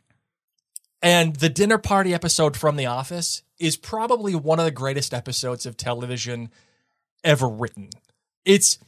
[1.02, 5.66] And the dinner party episode from The Office is probably one of the greatest episodes
[5.66, 6.50] of television
[7.22, 7.90] ever written.
[8.44, 8.78] It's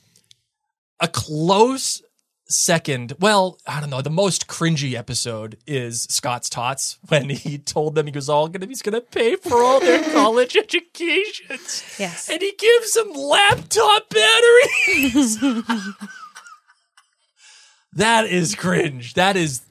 [1.01, 2.03] a close
[2.51, 3.15] second.
[3.21, 4.03] Well, I don't know.
[4.03, 8.67] The most cringy episode is Scott's Tots when he told them he was all gonna
[8.67, 11.85] he's gonna pay for all their college educations.
[11.99, 12.29] Yes.
[12.31, 15.39] And he gives them laptop batteries.
[17.95, 19.15] that is cringe.
[19.15, 19.63] That is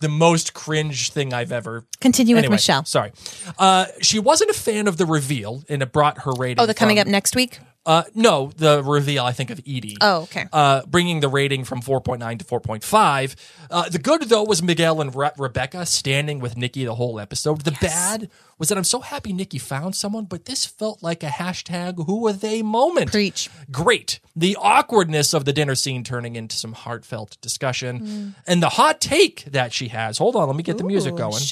[0.00, 1.84] the most cringe thing I've ever.
[2.00, 2.84] Continue with Anyway, Michelle.
[2.84, 3.12] Sorry.
[3.58, 6.62] Uh, she wasn't a fan of the reveal, and it brought her rating.
[6.62, 7.58] Oh, the coming from- up next week?
[7.88, 9.24] Uh, no, the reveal.
[9.24, 9.96] I think of Edie.
[10.02, 10.44] Oh, okay.
[10.52, 13.34] Uh, bringing the rating from 4.9 to 4.5.
[13.70, 17.62] Uh, the good though was Miguel and Re- Rebecca standing with Nikki the whole episode.
[17.62, 21.28] The bad was that I'm so happy Nikki found someone, but this felt like a
[21.28, 23.10] hashtag Who are they moment.
[23.10, 23.48] Preach.
[23.72, 24.20] Great.
[24.36, 28.34] The awkwardness of the dinner scene turning into some heartfelt discussion, Mm.
[28.46, 30.18] and the hot take that she has.
[30.18, 31.42] Hold on, let me get the music going.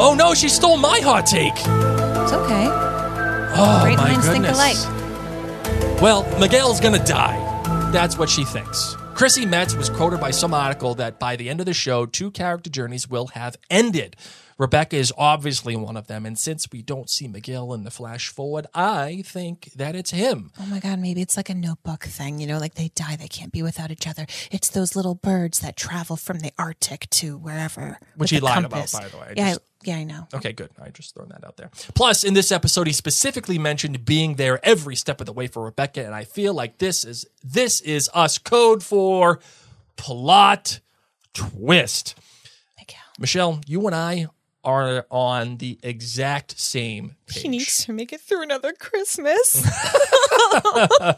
[0.00, 1.52] Oh no, she stole my hot take.
[1.56, 2.93] It's okay.
[3.56, 4.84] Oh Great my minds think goodness.
[4.86, 6.00] alike.
[6.02, 7.40] Well, Miguel's gonna die.
[7.92, 8.96] That's what she thinks.
[9.14, 12.32] Chrissy Metz was quoted by some article that by the end of the show, two
[12.32, 14.16] character journeys will have ended.
[14.58, 18.28] Rebecca is obviously one of them, and since we don't see Miguel in the flash
[18.28, 20.50] forward, I think that it's him.
[20.60, 23.26] Oh my God, maybe it's like a notebook thing, you know, like they die, they
[23.28, 24.26] can't be without each other.
[24.52, 27.98] It's those little birds that travel from the Arctic to wherever.
[28.16, 28.92] Which he lied compass.
[28.94, 29.34] about, by the way.
[29.36, 30.26] Yeah, just- yeah, I know.
[30.34, 30.70] Okay, good.
[30.80, 31.70] I just thrown that out there.
[31.94, 35.64] Plus, in this episode, he specifically mentioned being there every step of the way for
[35.64, 39.40] Rebecca, and I feel like this is this is us code for
[39.96, 40.80] plot
[41.32, 42.16] twist.
[43.18, 44.26] Michelle, you and I
[44.64, 47.42] are on the exact same page.
[47.42, 49.62] He needs to make it through another Christmas.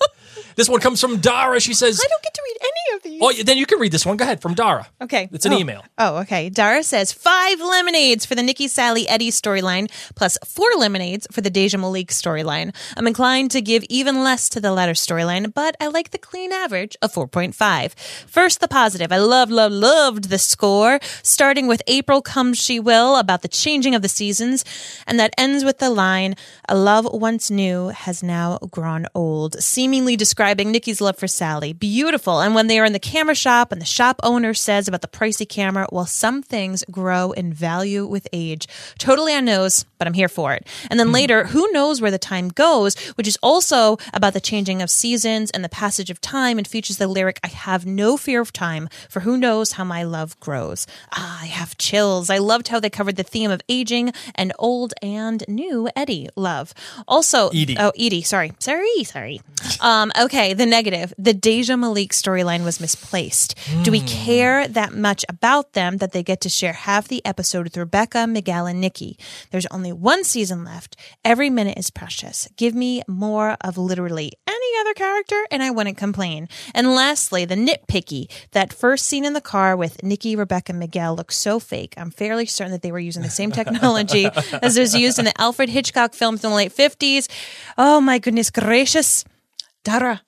[0.56, 1.60] This one comes from Dara.
[1.60, 3.20] She says, I don't get to read any of these.
[3.22, 4.16] "Oh, then you can read this one.
[4.16, 4.86] Go ahead, from Dara.
[5.02, 5.28] Okay.
[5.30, 5.58] it's an Oh.
[5.58, 5.84] email.
[5.98, 6.48] Oh, okay.
[6.48, 11.50] Dara says five lemonades for the Nikki Sally Eddie storyline, plus four lemonades for the
[11.50, 12.74] Deja Malik storyline.
[12.96, 16.52] I'm inclined to give even less to the latter storyline, but I like the clean
[16.52, 17.92] average of 4.5.
[18.26, 19.12] First, the positive.
[19.12, 23.94] I love, love, loved the score, starting with April Comes She Will about the changing
[23.94, 24.64] of the seasons,
[25.06, 26.36] and that ends with the line,
[26.68, 31.72] A love once new has now grown old, seemingly describing Nikki's love for Sally.
[31.72, 32.40] Beautiful.
[32.40, 35.08] And when they are in the camera shop and the shop owner says about the
[35.08, 38.68] pricey camera, well, some things grow in value with age.
[38.98, 40.66] Totally on nose, but I'm here for it.
[40.90, 44.82] And then later, who knows where the time goes, which is also about the changing
[44.82, 48.40] of seasons and the passage of time and features the lyric, I have no fear
[48.40, 50.86] of time, for who knows how my love grows.
[51.12, 52.28] Ah, I have chills.
[52.28, 56.74] I loved how they covered the theme of aging and old and new Eddie love.
[57.06, 57.76] Also, Edie.
[57.78, 58.52] oh, Edie, sorry.
[58.58, 59.40] Sorry, sorry.
[59.80, 61.12] Um, okay, the negative.
[61.18, 63.54] The Deja Malik storyline was misplaced.
[63.82, 67.64] Do we care that much about them that they get to share half the episode
[67.64, 69.18] with Rebecca, Miguel, and Nikki?
[69.50, 70.96] There's only one season left.
[71.24, 72.48] Every minute is precious.
[72.56, 76.48] Give me more of literally any other character, and I wouldn't complain.
[76.74, 78.30] And lastly, the nitpicky.
[78.52, 81.94] That first scene in the car with Nikki, Rebecca, and Miguel looks so fake.
[81.96, 84.28] I'm fairly certain that they were using the same technology
[84.62, 87.28] as was used in the Alfred Hitchcock films in the late 50s.
[87.76, 89.24] Oh my goodness gracious.
[89.84, 90.22] Dara.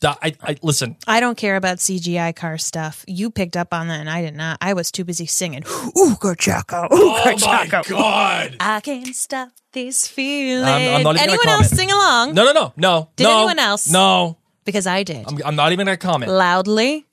[0.00, 0.96] Da- I, I listen.
[1.06, 3.04] I don't care about CGI car stuff.
[3.06, 4.58] You picked up on that and I did not.
[4.60, 5.62] I was too busy singing.
[5.96, 6.84] Ooh, good Jacko.
[6.84, 8.56] Ooh, Oh my god!
[8.58, 10.64] I can't stop this feeling.
[10.64, 12.34] I'm- I'm not even anyone else sing along?
[12.34, 13.08] No, no, no, no.
[13.14, 13.88] Did no, anyone else?
[13.88, 15.26] No, Because I did.
[15.28, 16.32] I'm, I'm not even gonna comment.
[16.32, 17.06] Loudly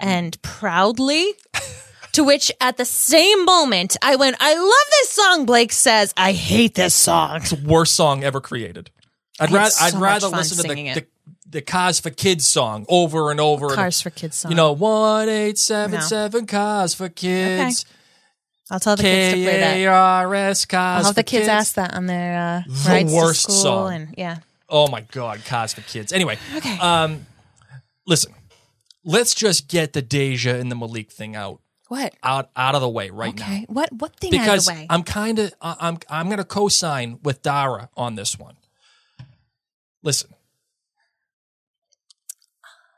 [0.00, 1.34] and proudly.
[2.12, 5.46] to which at the same moment I went, I love this song.
[5.46, 7.36] Blake says, I hate this song.
[7.36, 8.90] It's the worst song ever created.
[9.40, 11.06] I'd rather so I'd rather listen to the, the
[11.48, 13.66] the Kars for Kids song over and over.
[13.66, 14.52] and- Kars for Kids song.
[14.52, 16.00] You know, 1877 No.
[16.06, 17.84] seven Kars for Kids.
[17.84, 17.96] Okay.
[18.70, 19.74] I'll tell the kids to play that.
[19.74, 22.88] K A R S Cars I'll have the kids, ask that on their uh, The
[22.90, 23.92] rides worst to school song.
[23.92, 24.38] and yeah.
[24.68, 26.12] Oh my God, Kars for Kids.
[26.12, 26.78] Anyway, Okay.
[26.78, 27.26] um,
[28.06, 28.32] listen,
[29.04, 31.60] let's just get the Deja and the Malik thing out
[31.92, 32.14] what?
[32.22, 33.44] out out of the way right now.
[33.44, 33.66] Okay.
[33.68, 34.86] What what thing out of because the way?
[34.88, 38.56] I'm kind of I'm I'm going to co-sign with Dara on this one.
[40.02, 40.30] Listen,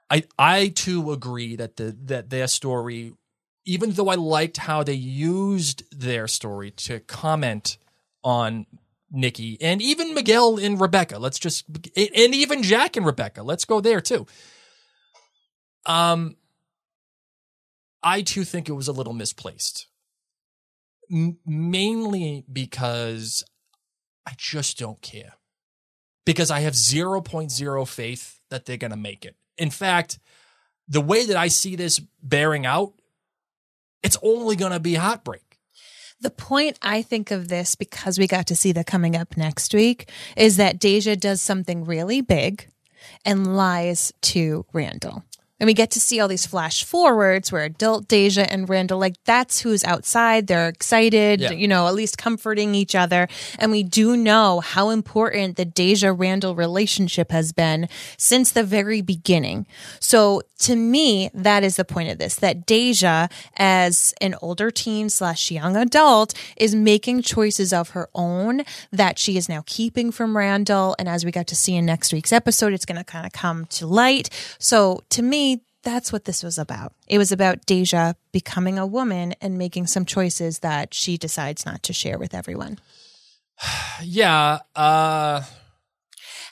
[0.08, 3.14] I I too agree that the that their story,
[3.64, 7.78] even though I liked how they used their story to comment
[8.22, 8.66] on
[9.10, 11.18] Nikki and even Miguel and Rebecca.
[11.18, 13.42] Let's just and even Jack and Rebecca.
[13.42, 14.26] Let's go there too.
[15.84, 16.36] Um,
[18.04, 19.88] I too think it was a little misplaced,
[21.10, 23.42] M- mainly because
[24.26, 25.34] I just don't care.
[26.26, 29.36] Because I have 0.0 faith that they're going to make it.
[29.58, 30.18] In fact,
[30.86, 32.92] the way that I see this bearing out,
[34.02, 35.58] it's only going to be heartbreak.
[36.20, 39.74] The point I think of this because we got to see the coming up next
[39.74, 42.68] week is that Deja does something really big
[43.24, 45.24] and lies to Randall.
[45.64, 49.14] And we get to see all these flash forwards where adult Deja and Randall, like
[49.24, 50.46] that's who's outside.
[50.46, 51.52] They're excited, Yeah.
[51.52, 53.28] you know, at least comforting each other.
[53.58, 59.00] And we do know how important the Deja Randall relationship has been since the very
[59.00, 59.66] beginning.
[60.00, 65.08] So to me, that is the point of this that Deja, as an older teen
[65.08, 70.36] slash young adult, is making choices of her own that she is now keeping from
[70.36, 70.94] Randall.
[70.98, 73.32] And as we got to see in next week's episode, it's going to kind of
[73.32, 74.28] come to light.
[74.58, 75.53] So to me,
[75.84, 76.92] that's what this was about.
[77.06, 81.82] It was about Deja becoming a woman and making some choices that she decides not
[81.84, 82.78] to share with everyone.
[84.02, 85.42] Yeah, uh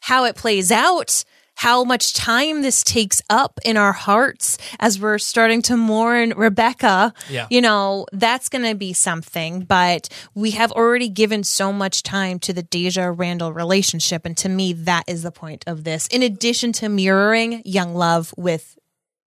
[0.02, 1.24] How it plays out,
[1.56, 7.12] how much time this takes up in our hearts as we're starting to mourn Rebecca.
[7.28, 7.46] Yeah.
[7.50, 12.38] You know, that's going to be something, but we have already given so much time
[12.40, 14.24] to the Deja Randall relationship.
[14.26, 18.34] And to me, that is the point of this, in addition to mirroring young love
[18.36, 18.76] with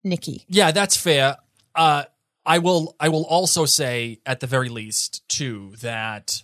[0.05, 0.45] Nikki.
[0.47, 1.35] Yeah, that's fair.
[1.73, 2.05] Uh,
[2.45, 2.95] I will.
[2.99, 6.43] I will also say, at the very least, too, that,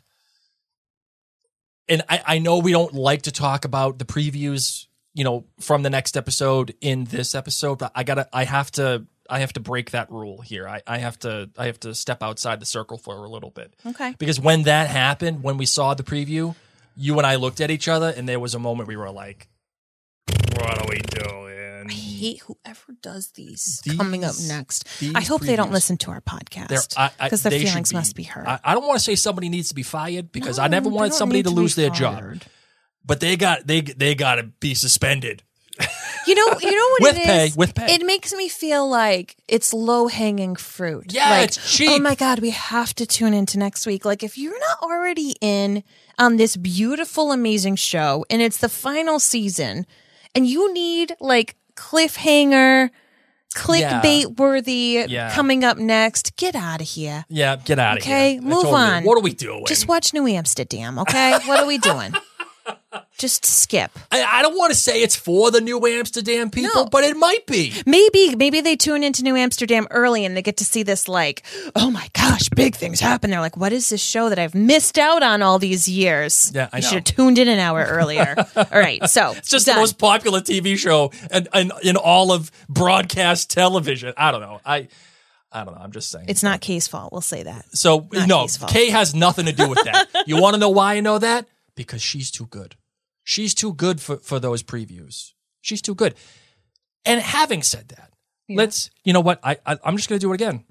[1.87, 5.83] and I, I know we don't like to talk about the previews, you know, from
[5.83, 9.59] the next episode in this episode, but I gotta, I have to, I have to
[9.59, 10.67] break that rule here.
[10.67, 13.73] I, I have to, I have to step outside the circle for a little bit.
[13.85, 14.15] Okay.
[14.17, 16.55] Because when that happened, when we saw the preview,
[16.97, 19.47] you and I looked at each other, and there was a moment we were like,
[20.55, 21.50] "What are we doing?"
[22.21, 24.87] Hate whoever does these, These- coming up next.
[25.15, 26.69] I hope they don't listen to our podcast
[27.19, 28.47] because their feelings must be hurt.
[28.47, 31.13] I, I don't want to say somebody needs to be fired because I never wanted
[31.13, 32.41] somebody to to lose their job.
[33.03, 35.43] But they got they they got to be suspended.
[36.27, 37.57] You know, you know what With it pay, is?
[37.57, 37.95] with pay.
[37.95, 41.11] It makes me feel like it's low hanging fruit.
[41.11, 41.89] Yeah, like, it's cheap.
[41.89, 44.05] Oh my god, we have to tune into next week.
[44.05, 45.83] Like, if you're not already in
[46.19, 49.87] on this beautiful, amazing show, and it's the final season,
[50.35, 52.89] and you need like cliffhanger,
[53.55, 55.33] clickbait worthy Yeah.
[55.33, 57.25] coming up next, get out of here.
[57.27, 58.41] Yeah, get out of Okay, here.
[58.41, 59.03] I move on.
[59.03, 59.65] What are we doing?
[59.67, 60.97] Just watch New Amsterdam.
[60.99, 62.13] Okay, what are we doing?
[63.17, 63.91] Just skip.
[64.11, 66.85] I, I don't want to say it's for the New Amsterdam people, No.
[66.85, 67.73] but it might be.
[67.85, 71.43] Maybe maybe they tune into New Amsterdam early and they get to see this like,
[71.75, 73.29] oh my gosh, big things happen.
[73.29, 76.51] They're like, what is this show that I've missed out on all these years?
[76.53, 76.87] Yeah, I you know.
[76.89, 78.35] should have tuned in an hour earlier.
[78.55, 79.75] all right, so It's just done.
[79.75, 84.13] the most popular TV show and in, in all of broadcast television.
[84.17, 84.59] I don't know.
[84.65, 84.87] I
[85.51, 85.81] I don't know.
[85.81, 86.25] I'm just saying.
[86.29, 87.11] It's not Kay's fault.
[87.11, 87.65] We'll say that.
[87.77, 88.71] So Not no, Kay's fault.
[88.71, 90.07] Kay has nothing to do with that.
[90.25, 91.45] you want to know why I know that?
[91.75, 92.75] Because she's too good.
[93.31, 95.31] She's too good for for those previews.
[95.61, 96.15] She's too good.
[97.05, 98.11] And having said that,
[98.49, 98.89] let's.
[99.05, 99.39] You know what?
[99.41, 100.65] I, I I'm just gonna do it again.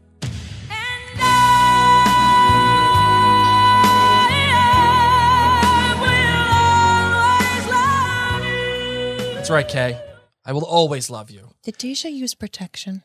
[9.36, 9.98] That's right, Kay.
[10.44, 11.54] I will always love you.
[11.62, 13.04] Did Deja use protection?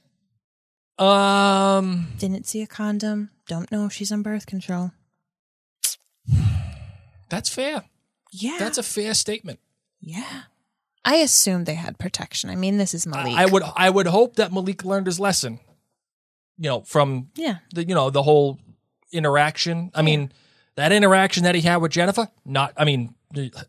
[1.00, 3.30] Um, Didn't see a condom.
[3.48, 4.92] Don't know if she's on birth control.
[7.30, 7.86] that's fair.
[8.44, 9.60] Yeah, That's a fair statement.
[10.02, 10.44] yeah.
[11.08, 12.50] I assume they had protection.
[12.50, 13.36] I mean, this is Malik.
[13.38, 15.60] I I would I would hope that Malik learned his lesson.
[16.58, 17.58] You know, from Yeah.
[17.76, 18.58] the you know the whole
[19.12, 19.92] interaction.
[19.94, 20.32] I mean,
[20.76, 22.28] that interaction that he had with Jennifer.
[22.44, 22.74] Not.
[22.76, 23.14] I mean,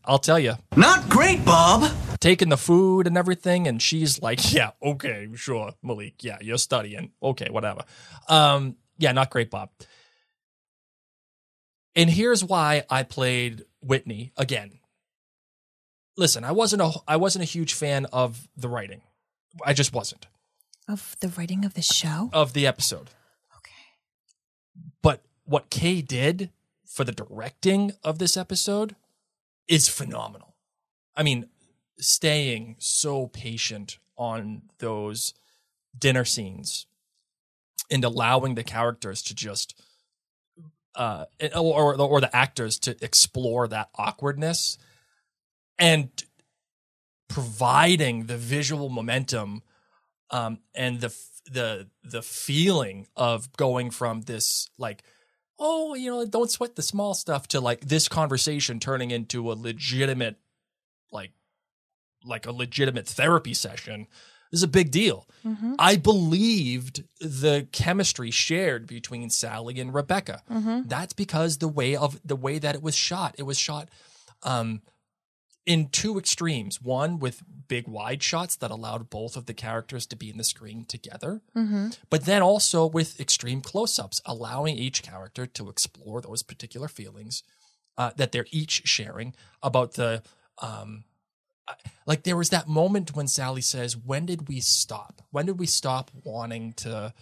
[0.04, 1.90] I'll tell you, Not great, Bob.
[2.20, 6.24] taking the food and everything, and she's like, "Yeah, okay, sure, Malik.
[6.24, 7.12] Yeah, you're studying.
[7.22, 7.82] Okay, whatever."
[8.28, 9.68] Um, yeah, not great, Bob.
[11.96, 14.78] And here's why I played Whitney again.
[16.16, 19.00] Listen, I wasn't a I wasn't a huge fan of the writing.
[19.64, 20.26] I just wasn't
[20.88, 22.30] Of the writing of the show.
[22.32, 23.10] of the episode.
[23.56, 23.72] Okay.
[25.02, 26.50] But what Kay did
[26.86, 28.94] for the directing of this episode
[29.68, 30.54] is phenomenal.
[31.16, 31.48] I mean,
[31.98, 35.34] staying so patient on those
[35.98, 36.86] dinner scenes
[37.90, 39.78] and allowing the characters to just
[40.96, 44.78] uh or or, the actors to explore that awkwardness
[45.78, 46.24] and
[47.28, 49.62] providing the visual momentum
[50.30, 51.14] um and the
[51.50, 55.02] the the feeling of going from this like
[55.58, 59.54] oh, you know, don't sweat the small stuff to like this conversation turning into a
[59.54, 60.36] legitimate,
[61.10, 61.32] like,
[62.24, 64.06] like a legitimate therapy session
[64.52, 65.26] is a big deal.
[65.78, 70.42] I believed the chemistry shared between Sally and Rebecca.
[70.88, 73.88] That's because the way of the way that it was shot, it was shot
[74.42, 74.82] um,
[75.64, 76.80] in two extremes.
[76.82, 80.44] One with big wide shots that allowed both of the characters to be in the
[80.44, 81.42] screen together,
[82.10, 87.42] but then also with extreme close-ups, allowing each character to explore those particular feelings
[87.98, 90.22] uh, that they're each sharing about the.
[90.62, 91.04] Um,
[92.06, 95.22] like there was that moment when Sally says, "When did we stop?
[95.30, 97.12] When did we stop wanting to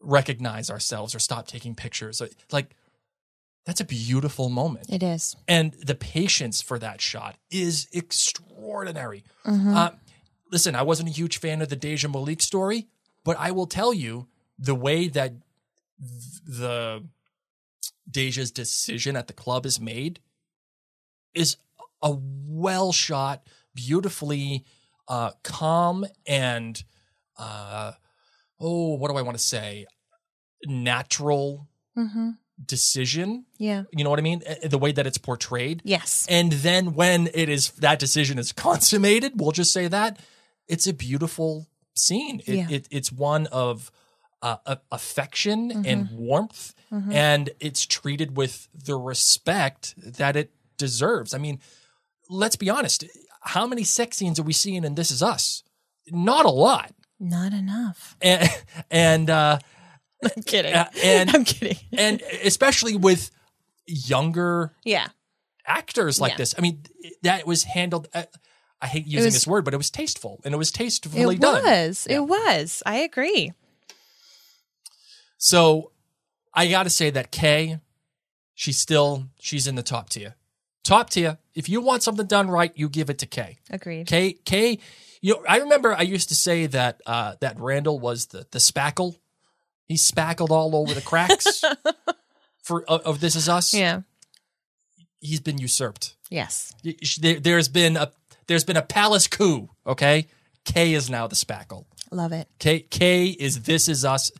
[0.00, 2.74] recognize ourselves or stop taking pictures?" Like
[3.64, 5.36] that's a beautiful moment It is.
[5.46, 9.24] and the patience for that shot is extraordinary.
[9.44, 9.90] Uh,
[10.50, 12.88] listen, I wasn't a huge fan of the Deja Malik story,
[13.24, 14.26] but I will tell you
[14.58, 15.34] the way that
[16.44, 17.04] the
[18.10, 20.18] Deja's decision at the club is made
[21.34, 21.56] is
[22.02, 24.64] a well shot, beautifully
[25.08, 26.82] uh, calm and
[27.38, 27.92] uh,
[28.60, 29.86] oh, what do I want to say?
[30.66, 32.30] Natural Mm-hmm.
[32.64, 33.82] decision Yeah.
[33.92, 34.42] you know what I mean?
[34.48, 35.82] Uh, The way that it's portrayed.
[35.84, 36.26] Yes.
[36.30, 40.18] And then when it is that decision is consummated, we'll just say that
[40.68, 42.40] it's a beautiful scene.
[42.46, 42.66] It, Yeah.
[42.70, 43.90] it, it's one of
[44.40, 45.82] uh, affection Mm-hmm.
[45.86, 46.72] and warmth,
[47.10, 51.34] and it's treated with the respect that it deserves.
[51.34, 51.60] I mean,
[52.30, 53.04] let's be honest.
[53.44, 55.62] How many sex scenes are we seeing in This Is Us?
[56.10, 56.92] Not a lot.
[57.20, 58.16] Not enough.
[58.20, 58.48] And,
[58.90, 59.58] and uh,
[60.36, 60.72] I'm kidding.
[60.74, 61.76] Uh, and- I'm kidding.
[61.92, 63.30] and especially with
[63.86, 65.08] younger Yeah.
[65.66, 66.36] actors like Yeah.
[66.38, 66.54] this.
[66.56, 66.82] I mean,
[67.22, 68.08] that was handled.
[68.14, 68.26] I,
[68.80, 71.40] I hate using was- this word, but it was tasteful and it was tastefully it
[71.40, 71.58] done.
[71.58, 72.06] It was.
[72.08, 72.16] Yeah.
[72.16, 72.82] It was.
[72.86, 73.52] I agree.
[75.38, 75.92] So
[76.54, 77.80] I got to say that Kay,
[78.54, 80.36] she's still she's in the top tier.
[80.84, 81.38] Top tier.
[81.54, 83.58] If you want something done right, you give it to Kay.
[83.70, 84.06] Agreed.
[84.06, 84.78] Kay, Kay.
[85.20, 88.58] You know, I remember I used to say that uh, that Randall was the the
[88.58, 89.16] spackle.
[89.86, 91.62] He spackled all over the cracks
[92.62, 93.72] for of, of This Is Us.
[93.74, 94.02] Yeah.
[95.20, 96.16] He's been usurped.
[96.30, 96.74] Yes.
[97.20, 98.10] there, there's been a
[98.48, 99.68] there's been a palace coup.
[99.86, 100.26] Okay,
[100.64, 101.84] Kay is now the spackle.
[102.10, 102.48] Love it.
[102.58, 104.32] Kay Kay is this is us.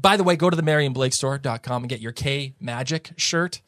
[0.00, 3.60] By the way, go to the MarionBlakeStore.com and get your Kay Magic shirt.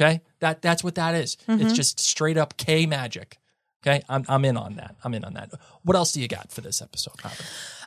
[0.00, 1.36] Okay, that that's what that is.
[1.48, 3.38] It's just straight up Kay Magic.
[3.84, 4.94] Okay, I'm I'm in on that.
[5.04, 5.50] I'm in on that.
[5.82, 7.14] What else do you got for this episode?
[7.24, 7.38] Robin?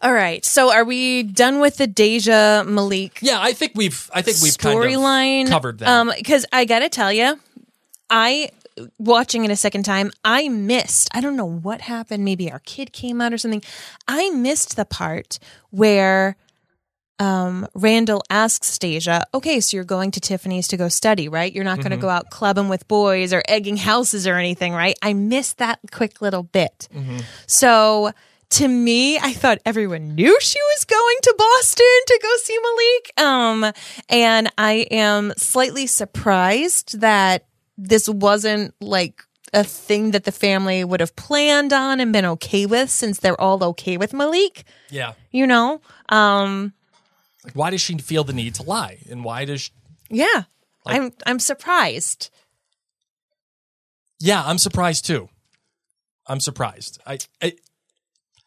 [0.01, 0.43] All right.
[0.43, 4.53] So are we done with the Deja Malik Yeah, I think we've I think we've
[4.53, 5.87] storyline kind of covered that.
[5.87, 7.39] Um, because I gotta tell you,
[8.09, 8.49] I
[8.99, 11.09] watching it a second time, I missed.
[11.13, 12.25] I don't know what happened.
[12.25, 13.63] Maybe our kid came out or something.
[14.07, 15.39] I missed the part
[15.69, 16.35] where
[17.19, 21.53] um, Randall asks Stasia, "Okay, so you're going to Tiffany's to go study, right?
[21.53, 22.01] You're not going to Mm-hmm.
[22.01, 26.21] go out clubbing with boys or egging houses or anything, right?" I missed that quick
[26.21, 26.87] little bit.
[26.93, 27.19] Mm-hmm.
[27.47, 28.11] So
[28.51, 33.27] to me, I thought everyone knew she was going to Boston to go see Malik.
[33.27, 33.73] Um,
[34.09, 37.45] and I am slightly surprised that
[37.77, 42.65] this wasn't like a thing that the family would have planned on and been okay
[42.65, 45.81] with since they're all okay with Malik, yeah, you know?
[46.09, 46.73] Um,
[47.43, 49.71] like why does she feel the need to lie, and why does she,
[50.09, 50.43] yeah.
[50.85, 52.29] I'm I'm surprised.
[54.19, 55.29] Yeah, I'm surprised too.
[56.27, 56.99] I'm surprised.
[57.05, 57.53] I, I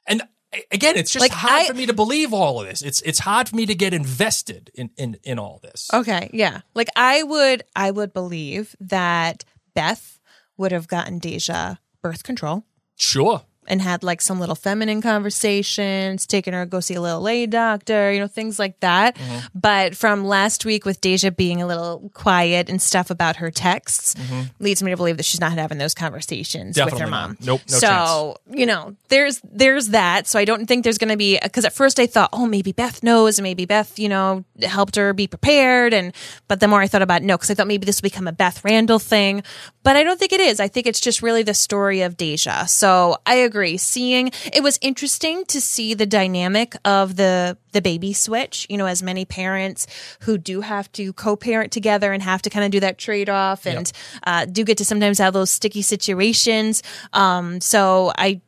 [0.06, 0.22] and
[0.70, 2.82] again, it's just Like, hard I- for me to believe all of this.
[2.82, 5.90] It's it's hard for me to get invested in in in all this.
[5.92, 6.60] Okay, yeah.
[6.74, 10.18] Like I would I would believe that Beth
[10.56, 12.64] would have gotten Deja birth control.
[12.96, 13.42] Sure.
[13.66, 17.46] And had like some little feminine conversations, taking her to go see a little lay
[17.46, 19.16] doctor, you know, things like that.
[19.16, 19.38] Mm-hmm.
[19.54, 24.14] But from last week with Deja being a little quiet and stuff about her texts
[24.58, 26.96] leads me to believe that she's not having those conversations with Mm-hmm.
[26.96, 27.28] Definitely her not.
[27.28, 27.36] mom.
[27.40, 30.26] Nope, no so, you know, there's there's that.
[30.26, 33.02] So I don't think there's gonna be because at first I thought, oh, maybe Beth
[33.02, 35.94] knows and maybe Beth, you know, helped her be prepared.
[35.94, 36.12] And
[36.48, 38.28] but the more I thought about it, no, because I thought maybe this will become
[38.28, 39.42] a Beth Randall thing.
[39.82, 40.60] But I don't think it is.
[40.60, 42.66] I think it's just really the story of Deja.
[42.66, 43.53] So I agree.
[43.76, 48.66] Seeing it was interesting to see the dynamic of the the baby switch.
[48.68, 49.86] You know, as many parents
[50.20, 53.66] who do have to co-parent together and have to kind of do that trade off,
[53.66, 53.90] and
[54.24, 56.82] uh, do get to sometimes have those sticky situations.
[57.12, 58.40] Um, so I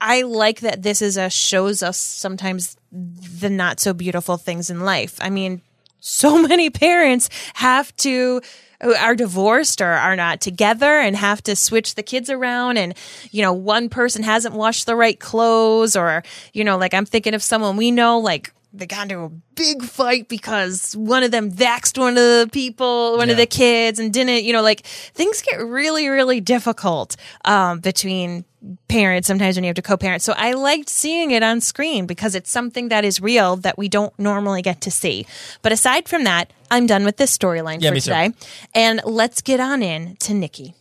[0.00, 4.80] I like that this is a shows us sometimes the not so beautiful things in
[4.80, 5.18] life.
[5.20, 5.62] I mean,
[6.00, 8.40] so many parents have to
[8.82, 12.94] uh, are divorced or are not together and have to switch the kids around and
[13.30, 16.22] you know one person hasn't washed the right clothes or
[16.52, 19.82] you know like I'm thinking of someone we know like they got into a big
[19.82, 24.12] fight because one of them vaxxed one of the people, one of the kids, and
[24.12, 28.44] didn't, you know, like things get really, really difficult um, between
[28.88, 30.22] parents sometimes when you have to co-parent.
[30.22, 33.88] So I liked seeing it on screen because it's something that is real that we
[33.88, 35.26] don't normally get to see.
[35.62, 38.10] But aside from that, I'm done with this storyline Yeah, for me too.
[38.10, 38.32] today.
[38.74, 40.74] And let's get on in to Nikki.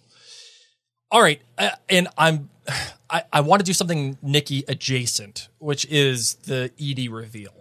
[1.12, 2.50] All right, uh, and I'm
[3.10, 7.59] I, I want to do something Nikki adjacent, which is the Edie reveal.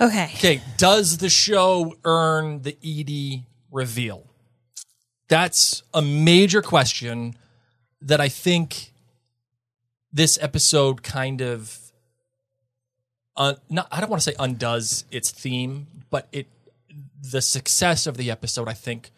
[0.00, 0.30] Okay.
[0.36, 4.26] Okay, does the show earn the Edie reveal?
[5.28, 7.34] That's a major question
[8.00, 8.92] that I think
[10.12, 11.78] this episode kind of
[13.36, 16.46] uh, not I don't want to say undoes its theme, but it
[17.20, 19.10] the success of the episode I think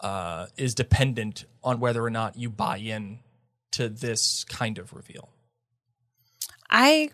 [0.00, 3.20] uh, is dependent on whether or not you buy in
[3.72, 5.28] to this kind of reveal.
[6.70, 7.10] I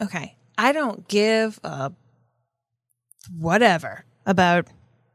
[0.00, 0.36] okay.
[0.58, 1.92] I don't give a
[3.38, 4.66] whatever about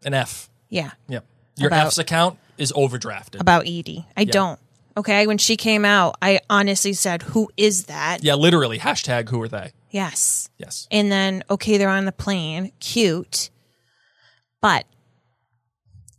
[0.06, 0.50] An F.
[0.70, 1.26] yeah Yep.
[1.58, 3.40] Your About- F's account is overdrafted.
[3.40, 4.06] about Edie.
[4.16, 4.60] I don't.
[4.96, 8.80] Okay, when she came out, I honestly said, "Who is that?" Yeah, literally.
[8.80, 9.72] Hashtag who are they?
[9.92, 10.50] Yes.
[10.58, 10.88] Yes.
[10.92, 12.72] And then okay, they're on the plane.
[12.80, 13.50] Cute.
[14.62, 14.86] But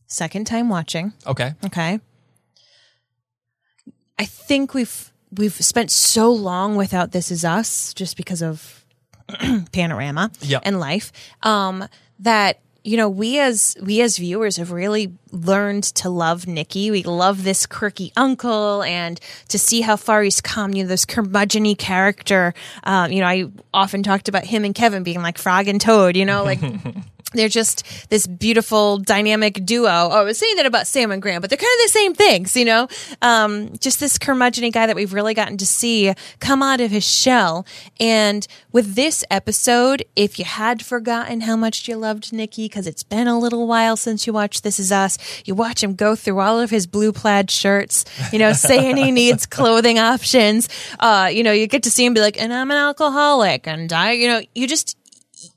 [0.06, 1.54] second time watching, Okay.
[1.66, 2.00] okay?
[4.18, 8.77] I think we've we've spent so long without This Is Us just because of
[9.72, 10.62] panorama Yep.
[10.64, 11.12] and life
[11.42, 11.84] um
[12.20, 16.90] that you know we as we as viewers have really learned to love Nikki.
[16.90, 20.72] We love this quirky uncle, and to see how far he's come.
[20.72, 22.54] You know, this curmudgeon character.
[22.84, 26.16] Um, you know, I often talked about him and Kevin being like Frog and Toad.
[26.16, 26.60] You know, like
[27.34, 29.88] they're just this beautiful dynamic duo.
[29.88, 32.14] Oh, I was saying that about Sam and Graham, but they're kind of the same
[32.14, 32.88] things, you know?
[33.20, 37.04] Um, just this curmudgeon guy that we've really gotten to see come out of his
[37.04, 37.66] shell.
[38.00, 43.02] And with this episode, if you had forgotten how much you loved Nikki, because it's
[43.02, 46.40] been a little while since you watched This Is Us, you watch him go through
[46.40, 50.68] all of his blue plaid shirts, you know, saying he needs clothing options.
[50.98, 53.92] Uh, you know, you get to see him be like, and I'm an alcoholic, and
[53.92, 54.96] I, you know, you just,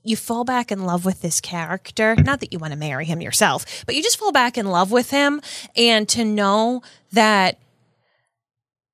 [0.04, 2.16] you fall back in love with this character.
[2.16, 4.92] Not that you want to marry him yourself, but you just fall back in love
[4.92, 5.42] with him.
[5.76, 7.58] And to know that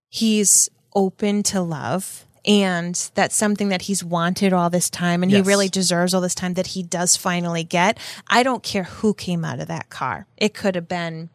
[0.10, 5.44] he's open to love and that's something that he's wanted all this time and Yes.
[5.46, 7.98] he really deserves all this time that he does finally get.
[8.28, 10.28] I don't care who came out of that car.
[10.38, 11.30] It could have been,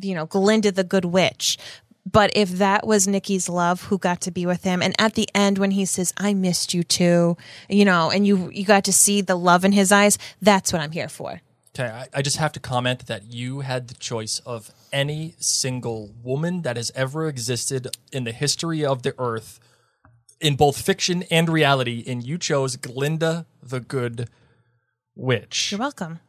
[0.00, 1.58] you know, Glinda the Good Witch.
[2.10, 5.28] But if that was Nikki's love who got to be with him, and at the
[5.34, 7.36] end when he says, I missed you too,
[7.68, 10.80] you know, and you you got to see the love in his eyes, that's what
[10.82, 11.40] I'm here for.
[11.74, 16.10] Okay, I, I just have to comment that you had the choice of any single
[16.22, 19.60] woman that has ever existed in the history of the earth,
[20.40, 24.28] in both fiction and reality, and you chose Glinda the Good
[25.14, 25.70] Witch.
[25.70, 26.20] You're welcome.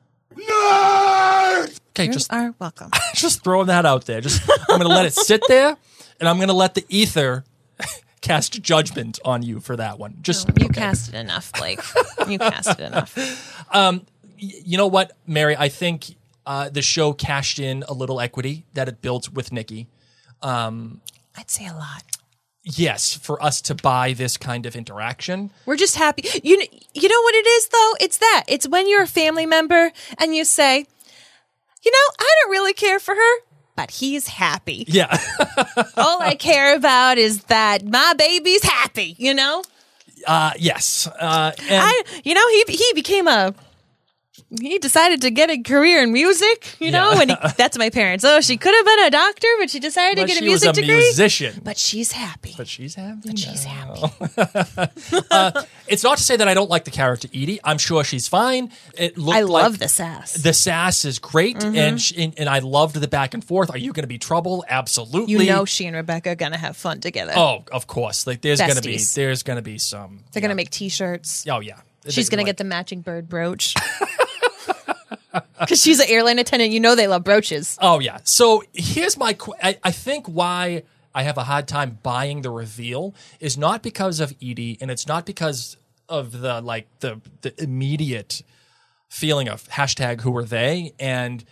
[1.90, 2.92] Okay, You just are welcome.
[3.16, 4.22] just throwing that out there.
[4.22, 5.78] Just I'm going to let it sit there,
[6.20, 7.44] and I'm going to let the ether
[8.22, 10.18] cast judgment on you for that one.
[10.22, 10.82] Just You okay.
[10.82, 11.82] cast it enough, Blake.
[12.28, 13.66] You cast it enough.
[14.38, 15.56] you know what, Mary?
[15.58, 19.88] I think uh, the show cashed in a little equity that it built with Nikki.
[21.36, 22.04] I'd say a lot.
[22.64, 25.50] Yes, for us to buy this kind of interaction.
[25.66, 26.24] We're just happy.
[26.44, 27.92] You you know what it is though?
[28.00, 28.44] It's that.
[28.48, 30.86] It's when you're a family member and you say,
[31.84, 33.34] "You know, I don't really care for her,
[33.76, 34.86] but he's happy.
[34.88, 35.18] Yeah,
[35.98, 39.64] All I care about is that my baby's happy." You know?
[40.28, 43.54] uh, yes, uh, and I you know, he he became a
[44.60, 47.22] he decided to get a career in music, you know, Yeah.
[47.22, 48.24] and he, that's my parents.
[48.26, 50.46] Oh, she could have been a doctor, but she decided but to get a she
[50.46, 50.96] music a degree.
[50.98, 51.62] musician.
[51.64, 52.54] But she's happy.
[52.58, 53.22] But she's happy.
[53.26, 54.12] But she's now.
[54.36, 54.92] happy.
[55.32, 57.60] Uh, it's not to say that I don't like the character Edie.
[57.64, 58.72] I'm sure she's fine.
[58.98, 60.34] It looked I love like the sass.
[60.34, 61.76] The sass is great, mm-hmm.
[61.76, 63.70] and, sh and and I loved the back and forth.
[63.70, 64.66] Are you going to be trouble?
[64.68, 65.46] Absolutely.
[65.46, 67.34] you know she and Rebecca are gonna have fun together.
[67.36, 68.28] Oh, of course.
[68.28, 70.24] Like there's going to be there's going to be some.
[70.32, 71.46] They're gonna make t-shirts.
[71.50, 71.80] Oh yeah.
[72.08, 73.76] She's They're gonna get the matching bird brooch.
[75.60, 77.78] Because she's an airline attendant, you know they love brooches.
[77.82, 78.18] Oh yeah.
[78.24, 79.34] So here's my.
[79.34, 80.84] qu- I, I think why
[81.14, 85.08] I have a hard time buying the reveal is not because of Edie, and it's
[85.08, 85.78] not because
[86.10, 88.42] of the like the the immediate
[89.08, 91.46] feeling of hashtag Who are they and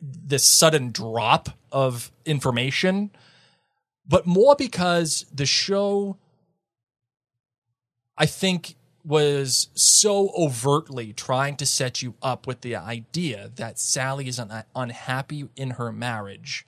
[0.00, 3.10] this sudden drop of information,
[4.06, 6.16] but more because the show.
[8.20, 8.74] I think
[9.08, 14.64] was so overtly trying to set you up with the idea that Sally is un-
[14.76, 16.66] unhappy in her marriage.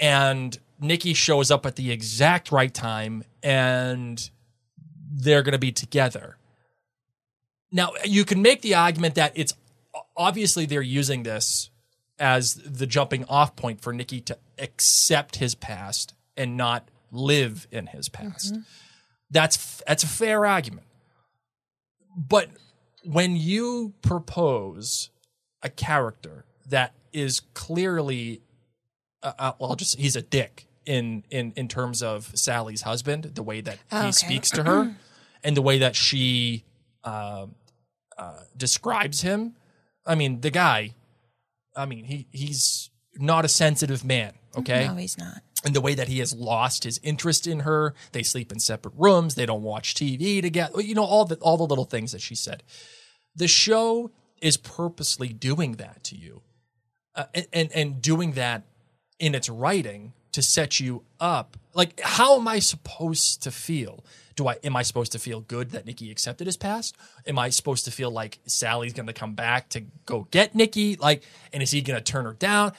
[0.00, 4.28] And Nikki shows up at the exact right time and
[5.08, 6.36] they're going to be together.
[7.70, 9.54] Now, you can make the argument that it's
[10.16, 11.70] obviously they're using this
[12.18, 17.86] as the jumping off point for Nikki to accept his past and not live in
[17.86, 18.52] his past.
[18.52, 18.62] Mm-hmm.
[19.30, 20.87] That's that's a fair argument.
[22.18, 22.50] But
[23.04, 25.10] when you propose
[25.62, 28.42] a character that is clearly
[29.22, 33.32] uh, uh, well, I'll just he's a dick in in in terms of Sally's husband,
[33.34, 34.10] the way that he Okay.
[34.10, 34.94] speaks to her,
[35.44, 36.64] and the way that she
[37.04, 37.46] uh,
[38.16, 39.54] uh, describes him.
[40.04, 40.94] I mean, the guy.
[41.76, 44.34] I mean, he he's not a sensitive man.
[44.56, 45.42] Okay, No, he's not.
[45.64, 47.94] And the way that he has lost his interest in her.
[48.12, 49.34] They sleep in separate rooms.
[49.34, 50.80] They don't watch TV together.
[50.80, 52.62] You know all the all the little things that she said.
[53.34, 56.42] The show is purposely doing that to you,
[57.14, 58.64] uh, and, and doing that
[59.18, 61.56] in its writing to set you up.
[61.74, 64.04] Like, how am I supposed to feel?
[64.36, 66.96] Do I am I supposed to feel good that Nikki accepted his past?
[67.26, 70.96] Am I supposed to feel like Sally's going to come back to go get Nikki?
[70.96, 72.72] Like, and is he going to turn her down?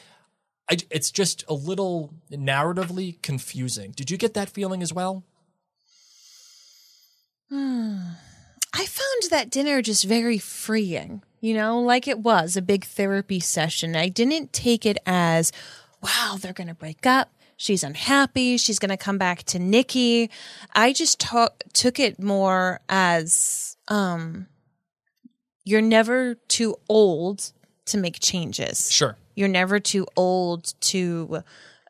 [0.70, 3.92] I, it's just a little narratively confusing.
[3.92, 5.24] Did you get that feeling as well?
[7.52, 13.40] I found that dinner just very freeing, you know, like it was a big therapy
[13.40, 13.96] session.
[13.96, 15.52] I didn't take it as,
[16.04, 17.32] wow, they're going to break up.
[17.58, 18.58] She's unhappy.
[18.58, 20.30] She's going to come back to Nikki.
[20.76, 24.46] I just to- took it more as, um,
[25.66, 27.52] you're never too old
[27.86, 28.92] to make changes.
[28.92, 29.18] Sure.
[29.40, 31.44] You're never too old to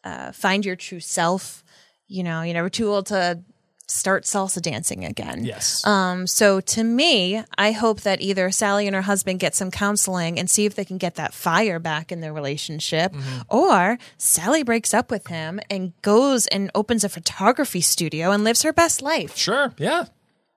[0.03, 1.63] uh, find your true self.
[2.07, 3.41] You know, you're never too old to
[3.87, 5.43] start salsa dancing again.
[5.43, 5.83] Yes.
[5.83, 10.37] Um, so to me, I hope that either Sally and her husband get some counseling
[10.37, 13.15] and see if they can get that fire back in their relationship,
[13.49, 18.61] or Sally breaks up with him and goes and opens a photography studio and lives
[18.61, 19.35] her best life.
[19.35, 19.73] Sure.
[19.79, 20.05] Yeah.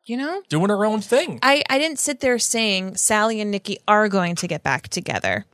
[0.05, 0.43] You know?
[0.51, 1.38] Doing her own thing.
[1.43, 5.47] I, I didn't sit there saying Sally and Nikki are going to get back together.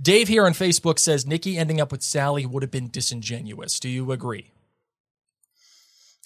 [0.00, 3.78] Dave here on Facebook says Nikki ending up with Sally would have been disingenuous.
[3.78, 4.50] Do you agree?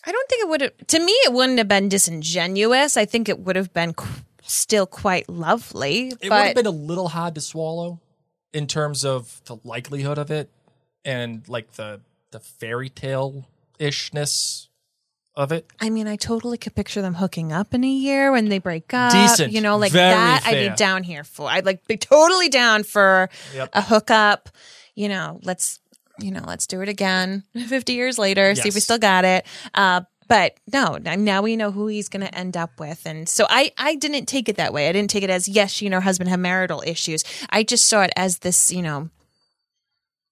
[0.06, 0.86] I don't think it would have.
[0.88, 2.96] To me, it wouldn't have been disingenuous.
[2.96, 6.08] I think it would have been qu- still quite lovely.
[6.08, 8.00] It would have been a little hard to swallow
[8.52, 10.50] in terms of the likelihood of it
[11.04, 12.00] and like the
[12.30, 13.48] the fairy tale
[13.78, 14.67] ishness
[15.38, 15.70] of it.
[15.80, 18.92] I mean, I totally could picture them hooking up in a year when they break
[18.92, 19.12] up.
[19.12, 19.52] Decent.
[19.52, 20.42] you know, like Very that.
[20.44, 21.48] I'd be down here for.
[21.48, 23.70] I'd like be totally down for Yep.
[23.72, 24.50] a hookup.
[24.94, 25.78] You know, let's
[26.18, 27.44] you know, let's do it again.
[27.68, 29.46] Fifty years later, see if we still got it.
[29.72, 33.46] Uh, but no, now we know who he's going to end up with, and so
[33.48, 34.88] I I didn't take it that way.
[34.88, 37.22] I didn't take it as yes, she and her husband have marital issues.
[37.48, 39.08] I just saw it as this, you know,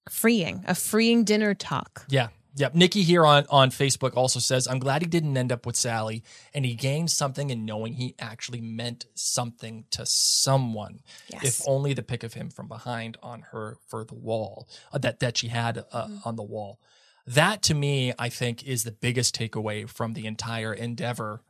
[0.09, 2.05] freeing, a freeing dinner talk.
[2.09, 2.27] Yeah.
[2.57, 2.73] Yep.
[2.73, 6.23] Nikki here on, on Facebook also says, I'm glad he didn't end up with Sally
[6.53, 11.01] and he gained something in knowing he actually meant something to someone.
[11.31, 11.43] Yes.
[11.43, 15.19] If only the pic of him from behind on her for the wall uh, that,
[15.19, 16.79] that she had uh, on the wall.
[17.27, 21.43] That to me, I think, is the biggest takeaway from the entire endeavor.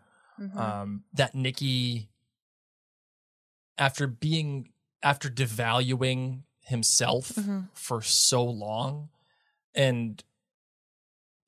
[0.56, 2.10] Um, that Nikki,
[3.78, 4.70] after being,
[5.02, 7.32] after devaluing himself
[7.74, 9.10] for so long
[9.74, 10.24] and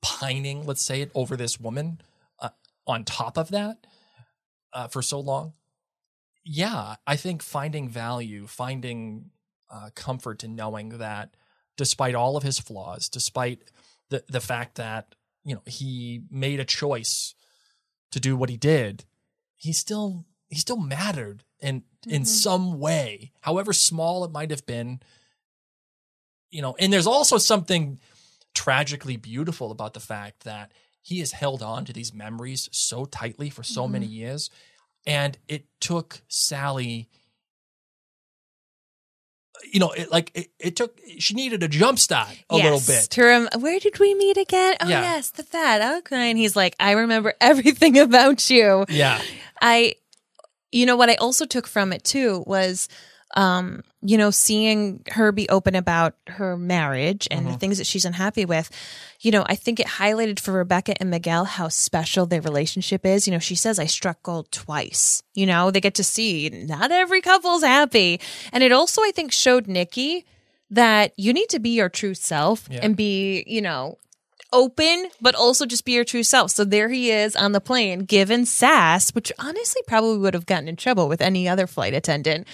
[0.02, 2.00] pining, let's say it, over this woman
[2.38, 2.50] uh,
[2.86, 3.86] on top of that
[4.72, 5.52] uh, for so long.
[6.44, 9.30] Yeah, I think finding value, finding
[9.70, 11.34] uh, comfort in knowing that
[11.76, 13.62] despite all of his flaws, despite
[14.08, 17.34] the, the fact that, you know, he made a choice
[18.10, 19.04] to do what he did,
[19.56, 25.00] he still he still mattered in in some way, however small it might have been.
[26.50, 28.00] You know, and there's also something
[28.54, 30.72] tragically beautiful about the fact that
[31.02, 34.14] he has held on to these memories so tightly for so many mm-hmm.
[34.14, 34.50] years.
[35.06, 37.08] And it took Sally,
[39.72, 43.08] you know, it, like it, it took, she needed a jump start a little bit.
[43.10, 44.76] To where did we meet again?
[44.80, 45.00] Oh Yeah.
[45.00, 45.80] yes, the fat.
[45.82, 48.84] Oh, okay, and he's like, I remember everything about you.
[48.88, 49.22] Yeah.
[49.62, 49.94] I,
[50.70, 52.88] you know, what I also took from it too was,
[53.36, 57.52] um, you know, seeing her be open about her marriage and Mm-hmm.
[57.52, 58.70] the things that she's unhappy with.
[59.20, 63.26] You know, I think it highlighted for Rebecca and Miguel how special their relationship is.
[63.26, 65.22] You know, she says, I struck gold twice.
[65.34, 68.20] You know, they get to see not every couple's happy.
[68.52, 70.24] And it also, I think, showed Nikki
[70.70, 72.80] that you need to be your true self Yeah.
[72.82, 73.98] and be, you know,
[74.52, 76.50] open, but also just be your true self.
[76.50, 80.68] So there he is on the plane, given sass, which honestly probably would have gotten
[80.68, 82.46] in trouble with any other flight attendant.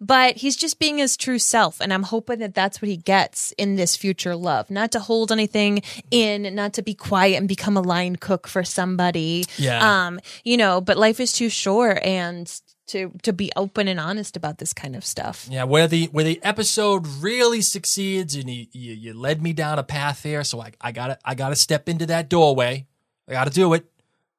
[0.00, 1.80] But he's just being his true self.
[1.80, 4.70] And I'm hoping that that's what he gets in this future love.
[4.70, 8.62] Not to hold anything in, not to be quiet and become a line cook for
[8.62, 9.44] somebody.
[9.56, 10.06] Yeah.
[10.06, 12.48] Um, you know, but life is too short and
[12.88, 15.46] to to be open and honest about this kind of stuff.
[15.50, 19.78] Yeah, where the where the episode really succeeds, and you you, you led me down
[19.78, 22.86] a path there, so I I gotta I gotta step into that doorway.
[23.28, 23.86] I gotta do it.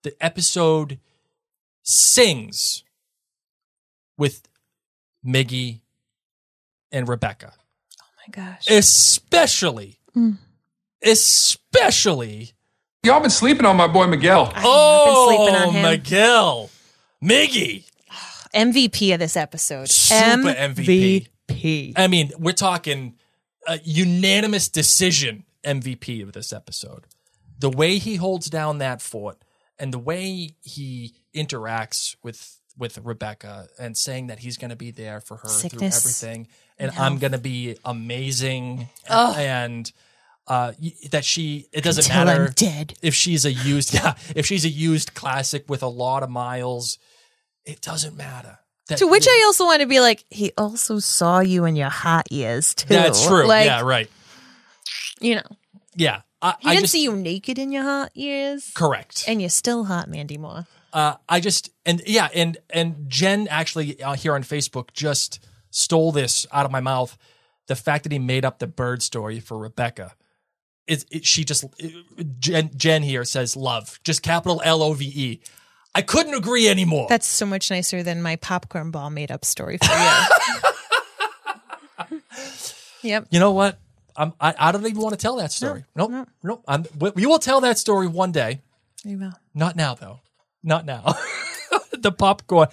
[0.04, 1.00] The episode
[1.84, 2.84] sings
[4.18, 4.48] with
[5.26, 5.82] Miggy
[6.92, 7.54] and Rebecca,
[8.02, 8.70] Oh my gosh.
[8.70, 10.38] especially, mm.
[11.04, 12.52] especially.
[13.04, 14.52] Y'all been sleeping on my boy Miguel.
[14.58, 15.82] Oh, sleeping on oh, him.
[15.84, 16.70] Miguel,
[17.24, 17.89] Miggy,
[18.54, 19.90] MVP of this episode.
[19.90, 21.28] Super MVP.
[21.50, 21.94] MVP.
[21.96, 23.16] I mean, we're talking
[23.68, 27.06] a unanimous decision MVP of this episode.
[27.60, 29.38] The way he holds down that fort
[29.78, 34.92] and the way he interacts with with Rebecca and saying that he's going to be
[34.92, 36.48] there for her Sickness through everything
[36.78, 39.36] and and I'm going to be amazing Oh.
[39.36, 39.92] and
[40.48, 40.72] uh,
[41.12, 42.54] that she it doesn't Until matter
[43.02, 46.98] if she's a used yeah if she's a used classic with a lot of miles
[47.72, 51.40] it doesn't matter That- To which I also want to be like, he also saw
[51.42, 52.88] you in your hot years too.
[52.90, 54.10] that's true Like, yeah right
[55.22, 55.50] You know,
[55.96, 59.42] yeah I, he I didn't just see you naked in your hot years, correct and
[59.42, 60.66] you're still hot, Mandy Moore.
[60.94, 65.40] uh, I just and yeah, and and Jen actually uh, here on Facebook just
[65.70, 67.18] stole this out of my mouth.
[67.68, 70.14] The fact that he made up the bird story for Rebecca,
[70.88, 75.06] is it, she just it- Jen Jen here says love, just capital L O V
[75.06, 75.42] E.
[75.96, 77.08] I couldn't agree anymore.
[77.10, 79.92] That's so much nicer than my popcorn ball made up story for
[82.10, 82.20] you.
[83.04, 83.28] yep.
[83.32, 83.78] you know what?
[84.16, 85.86] I'm, I I don't even want to tell that story.
[85.96, 86.26] nope, no.
[86.44, 86.64] nope.
[86.68, 88.62] I'm, we we will tell that story one day.
[89.04, 89.34] You will.
[89.54, 90.20] Not now, though.
[90.62, 91.16] Not now.
[91.98, 92.68] the popcorn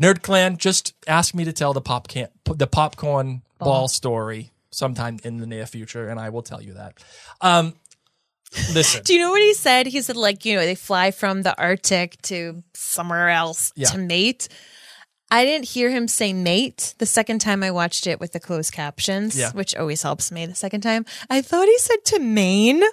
[0.00, 3.88] nerd clan just asked me to tell the pop can the popcorn ball.
[3.88, 6.94] story sometime in the near future, and I will tell you that.
[7.40, 7.74] Um,
[8.72, 9.86] listen, Do you know what he said?
[9.86, 13.88] He said, like, you know, they fly from the Arctic to somewhere else Yeah.
[13.90, 14.48] to mate.
[15.30, 18.72] I didn't hear him say mate the second time I watched it with the closed
[18.72, 19.50] captions, Yeah.
[19.52, 21.04] which always helps me the second time.
[21.28, 22.82] I thought he said to Maine.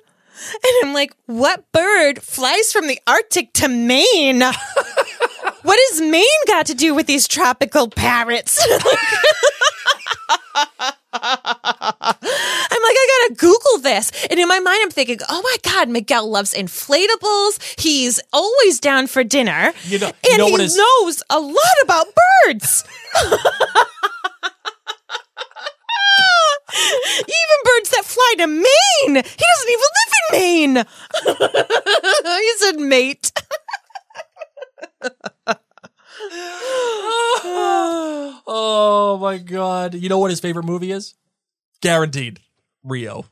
[0.53, 4.39] And I'm like, what bird flies from the Arctic to Maine?
[5.61, 8.57] what has Maine got to do with these tropical parrots?
[12.81, 14.11] I'm like, I gotta Google this.
[14.29, 17.79] And in my mind, I'm thinking, oh my God, Miguel loves inflatables.
[17.79, 19.73] He's always down for dinner.
[19.85, 22.07] You know- and you know he is- knows a lot about
[22.45, 22.83] birds.
[26.73, 28.65] even birds that fly to Maine.
[29.05, 30.75] He doesn't even live in Maine.
[32.25, 33.31] he said mate.
[38.47, 39.93] oh my god!
[39.95, 41.13] You know what his favorite movie is?
[41.81, 42.39] Guaranteed,
[42.83, 43.25] Rio.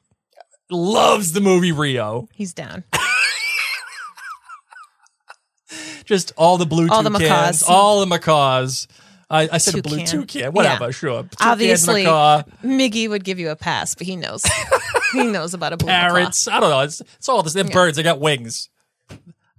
[0.69, 2.27] Loves the movie Rio.
[2.33, 2.83] He's down.
[6.05, 7.61] Just all the blue All the macaws.
[7.67, 8.87] all the macaws.
[9.29, 10.25] I, I said a blue Toucan.
[10.25, 10.91] toucan, whatever, Yeah.
[10.91, 11.21] sure.
[11.23, 14.43] Toucan, Obviously, macaw, Miggy would give you a pass, but he knows.
[15.13, 16.09] he knows about a blue macaw.
[16.15, 16.47] parrots.
[16.47, 16.79] I don't know.
[16.79, 17.67] It's, it's all the same.
[17.67, 17.95] Birds.
[17.97, 18.69] They got wings.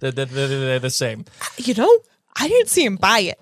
[0.01, 1.25] They're, they're, they're, they're the same.
[1.57, 1.99] You know,
[2.37, 3.39] I didn't see him buy it.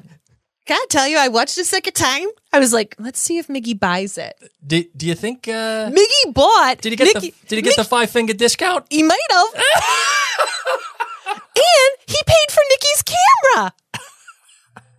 [0.68, 2.28] Can I tell you, I watched the second time.
[2.52, 4.36] I was like, let's see if Miggy buys it.
[4.66, 5.48] Do, do you think?
[5.48, 6.82] Uh, Miggy bought.
[6.82, 8.84] did he get Mickey, the Did he get the five finger discount?
[8.90, 9.54] He might have.
[11.26, 13.72] and he paid for Nikki's camera.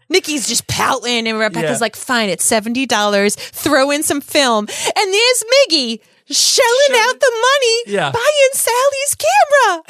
[0.10, 1.78] Nikki's just pouting, and Rebecca's Yeah.
[1.82, 3.36] like, fine, it's $70.
[3.36, 4.68] Throw in some film.
[4.68, 6.00] And there's Miggy
[6.32, 8.12] shelling out the money Yeah.
[8.12, 9.84] buying Sally's camera.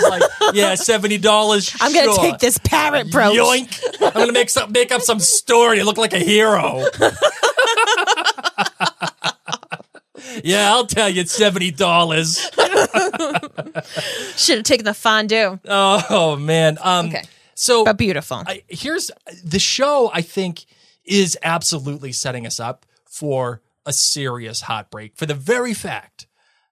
[0.10, 0.22] like,
[0.54, 1.74] yeah, seventy dollars.
[1.80, 3.34] I'm going to take this parrot brooch.
[3.34, 3.80] Yoink!
[4.00, 5.82] I'm gonna make some make up some story.
[5.82, 6.84] Look like a hero.
[10.44, 12.38] yeah, I'll tell you, it's seventy dollars.
[14.36, 15.58] Should have taken the fondue.
[15.68, 16.78] Oh man.
[16.80, 17.06] Um.
[17.08, 17.22] Okay.
[17.60, 18.42] So But beautiful.
[18.46, 19.10] I, here's
[19.44, 20.10] the show.
[20.14, 20.64] I think
[21.04, 26.26] is absolutely setting us up for a serious heartbreak for the very fact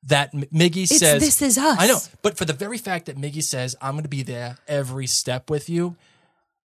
[0.05, 1.77] that M- Miggy It's says, This Is Us.
[1.79, 4.57] I know, but for the very fact that Miggy says, "I'm going to be there
[4.67, 5.97] every step with you,"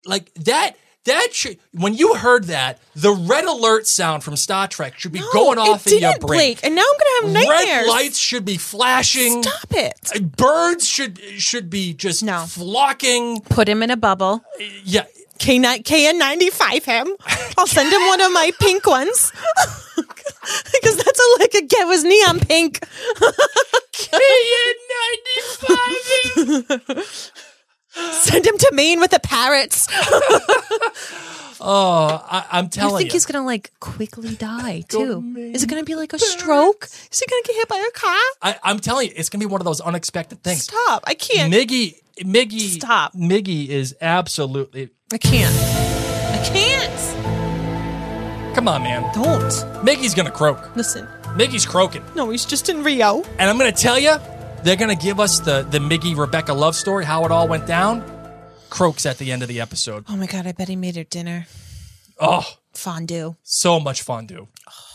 [0.05, 0.77] like that.
[1.05, 5.21] That should when you heard that, the red alert sound from Star Trek should be
[5.33, 6.19] going off in your brain.
[6.19, 7.87] Blake, and now I'm going to have nightmares.
[7.87, 9.43] Red lights should be flashing.
[9.43, 10.11] Stop it.
[10.15, 12.45] Uh, birds should should be just No.
[12.47, 13.41] flocking.
[13.41, 14.45] Put him in a bubble.
[14.59, 15.03] Uh, yeah,
[15.39, 17.13] K KN95 him.
[17.57, 19.33] I'll send him one of my pink ones.
[20.71, 22.81] because that's all I could get was neon pink.
[27.93, 29.87] Send him to Maine with the parrots.
[31.65, 33.13] Oh, I, I'm telling You think you.
[33.13, 35.21] he's gonna like quickly die too?
[35.21, 36.89] Maine Is it gonna be like a stroke?
[37.09, 38.17] Is he gonna get hit by a car?
[38.41, 40.63] I, I'm telling you, it's gonna be one of those unexpected things.
[40.63, 41.03] Stop!
[41.07, 41.53] I can't.
[41.53, 43.13] Miggy, Miggy, Stop.
[43.13, 44.89] Miggy is absolutely.
[45.13, 45.55] I can't.
[45.55, 48.55] I can't.
[48.55, 49.03] Come on, man.
[49.13, 49.43] Don't.
[49.85, 50.75] Miggy's gonna croak.
[50.75, 51.07] Listen.
[51.37, 52.03] Miggy's croaking.
[52.13, 53.23] No, he's just in Rio.
[53.39, 54.17] And I'm gonna tell you,
[54.63, 58.03] they're gonna give us the the Miggy Rebecca love story, how it all went down.
[58.69, 60.05] Croaks at the end of the episode.
[60.09, 61.45] Oh my god, I bet he made her dinner.
[62.19, 63.35] Oh, Fondue.
[63.43, 64.47] so much fondue.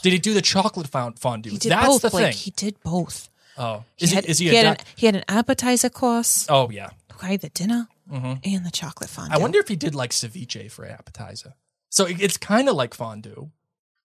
[0.02, 1.50] Did he do the chocolate fond- fondue?
[1.50, 2.02] He did That's both.
[2.02, 2.32] the thing.
[2.32, 3.28] He did both.
[3.56, 4.14] oh, is he?
[4.16, 4.48] had, is he?
[4.48, 6.90] he, a had an, he had an appetizer course, oh yeah.
[7.12, 8.34] okay, the dinner, mm-hmm.
[8.44, 9.34] and the chocolate fondue.
[9.34, 11.54] I wonder if he did like ceviche for appetizer.
[11.90, 13.50] So it- it's kind of like fondue.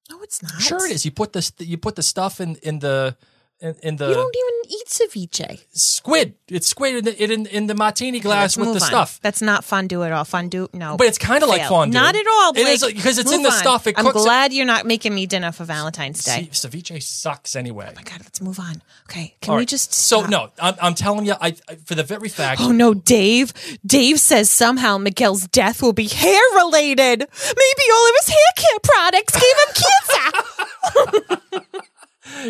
[0.10, 0.62] No, it's not.
[0.62, 1.06] Sure, it is.
[1.06, 3.16] You put the you put the stuff in in the
[3.64, 5.60] in, in the You don't even eat ceviche.
[5.72, 6.36] squid.
[6.50, 8.80] It's squid in the in, in the martini glass with the on.
[8.82, 9.20] stuff.
[9.24, 10.26] That's not fondue at all.
[10.26, 10.98] Fondue, no.
[10.98, 11.94] But it's kinda like fondue.
[11.98, 12.68] Not at all, Blake.
[12.68, 13.58] is, like- because it's in the on.
[13.58, 13.88] stuff.
[13.88, 16.50] It I'm cooks it- glad you're not making me dinner for Valentine's Day.
[16.52, 17.88] Ce- ceviche sucks anyway.
[17.90, 18.82] Oh my God, let's move on.
[19.10, 19.68] Okay, can All we right.
[19.68, 20.50] just so no?
[20.60, 22.60] I'm, I'm telling you, I, I for the very fact.
[22.62, 23.54] Oh no, Dave.
[23.86, 27.20] Dave says somehow Miguel's death will be hair related.
[27.20, 31.80] Maybe all of his hair care products gave him cancer.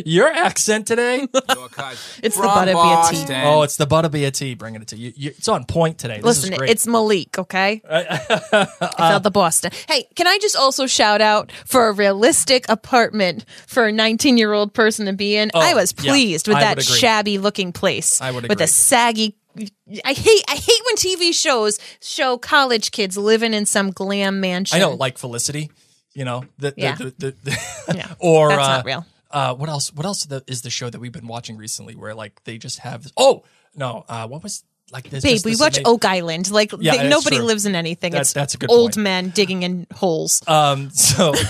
[0.06, 1.28] Your accent today.
[1.56, 1.98] Your cousin.
[2.24, 3.18] It's the From Butterbeer tea.
[3.18, 3.42] Boston.
[3.46, 4.54] oh, it's the butterbeer tea.
[4.56, 5.14] Bringing it to you.
[5.16, 6.18] you it's on point today.
[6.18, 6.70] This Listen, is great.
[6.70, 7.82] it's Malik, okay?
[7.90, 8.66] I
[8.98, 9.72] felt the Boston.
[9.88, 14.54] Hey, can I just also shout out for a realistic apartment for a 19 year
[14.54, 15.52] old person to be in?
[15.56, 18.22] I was yeah, pleased with I that shabby looking place.
[18.22, 19.36] I would With a saggy.
[19.58, 24.76] I hate I hate when TV shows show college kids living in some glam mansion.
[24.76, 25.72] I know, like Felicity.
[26.16, 26.96] You know, the, the, Yeah.
[26.96, 27.60] the, the, the-
[27.96, 29.06] Yeah, or that's uh, not real.
[29.34, 29.92] Uh, what else?
[29.92, 33.12] What else is the show that we've been watching recently where like they just have?
[33.18, 33.44] Oh
[33.76, 35.24] no, uh, what was like this?
[35.24, 36.52] Babe, we watch Oak Island.
[36.52, 37.46] Like Yeah, they- nobody true.
[37.46, 38.12] lives in anything.
[38.12, 39.04] That- it's that's a good old point.
[39.04, 40.42] men digging in holes.
[40.48, 41.34] Um, so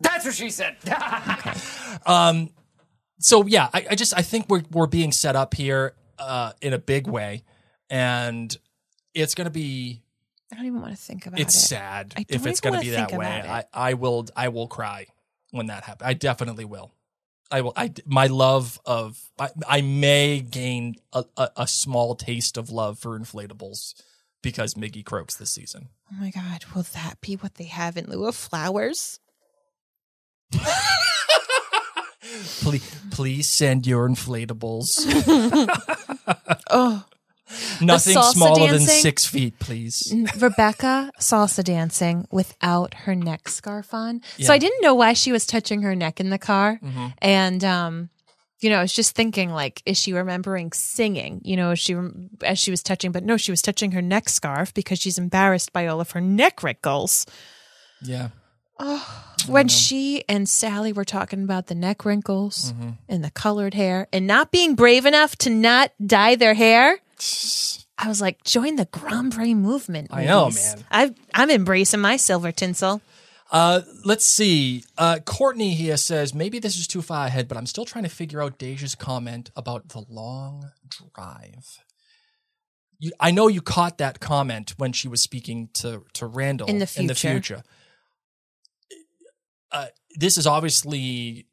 [0.00, 0.76] That's what she said.
[2.06, 2.50] um,
[3.20, 6.72] so yeah, I, I just I think we're we're being set up here uh, in
[6.72, 7.44] a big way,
[7.88, 8.54] and
[9.14, 10.02] it's gonna be
[10.52, 11.58] I don't even want to think about it's it.
[11.58, 13.26] It's sad if it's gonna be that way.
[13.26, 13.64] I.
[13.72, 15.06] I will I will cry
[15.50, 16.06] when that happens.
[16.06, 16.92] I definitely will.
[17.50, 17.72] I will.
[17.74, 22.98] I my love of I, I may gain a, a, a small taste of love
[22.98, 23.94] for inflatables
[24.42, 25.88] because Miggy croaks this season.
[26.12, 29.20] Oh my god, will that be what they have in lieu of flowers?
[32.60, 35.00] Please, please send your inflatables.
[36.74, 37.04] Oh,
[37.80, 40.14] Nothing smaller than six feet, please.
[40.38, 44.20] Rebecca salsa dancing without her neck scarf on.
[44.20, 44.44] So Yeah.
[44.44, 44.52] Mm-hmm.
[44.52, 46.80] I didn't know why she was touching her neck in the car.
[47.18, 48.08] And um
[48.60, 51.40] you know, I was just thinking like is she remembering singing?
[51.44, 51.96] You know, as she
[52.44, 55.72] as she was touching but no, she was touching her neck scarf because she's embarrassed
[55.72, 57.26] by all of her neck wrinkles.
[58.02, 58.28] Yeah.
[58.78, 62.90] Oh, When she and Sally were talking about the neck wrinkles Mm-hmm.
[63.08, 66.98] and the colored hair and not being brave enough to not dye their hair,
[67.98, 70.08] I was like, join the Grand Prix movement.
[70.12, 70.74] I know, ladies.
[70.76, 70.84] man.
[70.90, 73.00] I've, I'm embracing my silver tinsel.
[73.50, 74.82] Uh, let's see.
[74.96, 78.10] Uh, Courtney here says maybe this is too far ahead, but I'm still trying to
[78.10, 81.78] figure out Deja's comment about the long drive.
[82.98, 86.78] You, I know you caught that comment when she was speaking to to Randall In
[86.78, 87.56] the In the future.
[87.56, 87.62] future.
[89.70, 91.46] Uh, this is obviously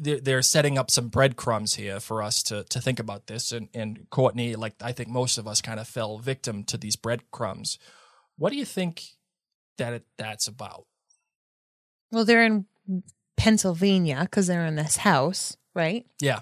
[0.00, 3.68] they're, they're setting up some breadcrumbs here for us to to think about this, and
[3.74, 7.78] and Courtney, like I think most of us, kind of fell victim to these breadcrumbs.
[8.36, 9.04] What do you think
[9.78, 10.86] that it, that's about?
[12.10, 12.66] Well, they're in
[13.36, 16.06] Pennsylvania because they're in this house, right?
[16.20, 16.40] Yeah.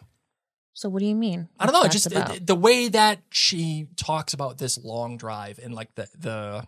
[0.72, 1.48] So what do you mean?
[1.58, 1.88] I don't know.
[1.88, 6.66] Just the, the way that she talks about this long drive and like the the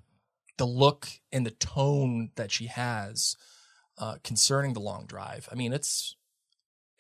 [0.57, 3.37] the look and the tone that she has
[3.99, 5.49] uh, concerning the long drive.
[5.53, 6.17] I mean, it's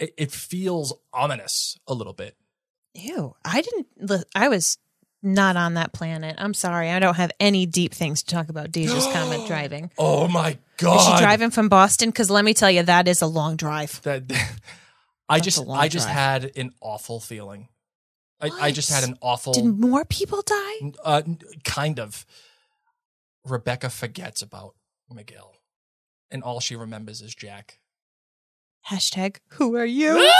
[0.00, 2.36] it, it feels ominous a little bit.
[2.94, 4.24] Ew, I didn't.
[4.34, 4.78] I was
[5.22, 6.34] not on that planet.
[6.38, 6.90] I'm sorry.
[6.90, 8.72] I don't have any deep things to talk about.
[8.72, 9.90] Deja's comment driving.
[9.98, 10.96] Oh my god!
[10.96, 12.08] Is she driving from Boston?
[12.08, 14.02] Because let me tell you, that is a long drive.
[14.02, 14.24] That
[15.28, 16.16] I That's just I just drive.
[16.16, 17.68] had an awful feeling.
[18.40, 19.52] I, I just had an awful.
[19.52, 20.92] Did more people die?
[21.04, 21.22] uh,
[21.64, 22.24] kind of.
[23.46, 24.74] Rebecca forgets about
[25.12, 25.54] Miguel,
[26.30, 27.79] and all she remembers is Jack.
[28.88, 30.30] Hashtag Who are you?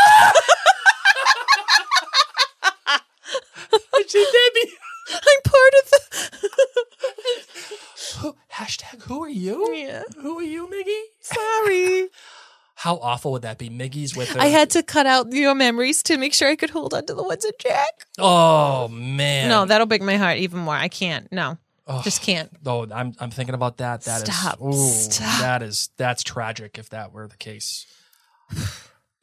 [4.09, 4.73] she did me.
[5.13, 6.01] I'm part of the.
[8.55, 9.73] Hashtag who are you?
[9.75, 10.03] Yeah.
[10.21, 11.01] Who are you, Miggy?
[11.21, 12.09] Sorry.
[12.75, 13.69] How awful would that be?
[13.71, 14.41] Miggy's with her.
[14.41, 17.15] I had to cut out your memories to make sure I could hold on to
[17.15, 18.07] the ones of Jack.
[18.19, 19.49] Oh man.
[19.49, 20.75] No, that'll break my heart even more.
[20.75, 21.31] I can't.
[21.31, 22.51] No, Oh, just can't.
[22.67, 24.03] Oh, I'm I'm thinking about that.
[24.03, 24.61] That is Stop.
[24.63, 25.41] ooh, Stop.
[25.41, 27.87] that is that's tragic if that were the case.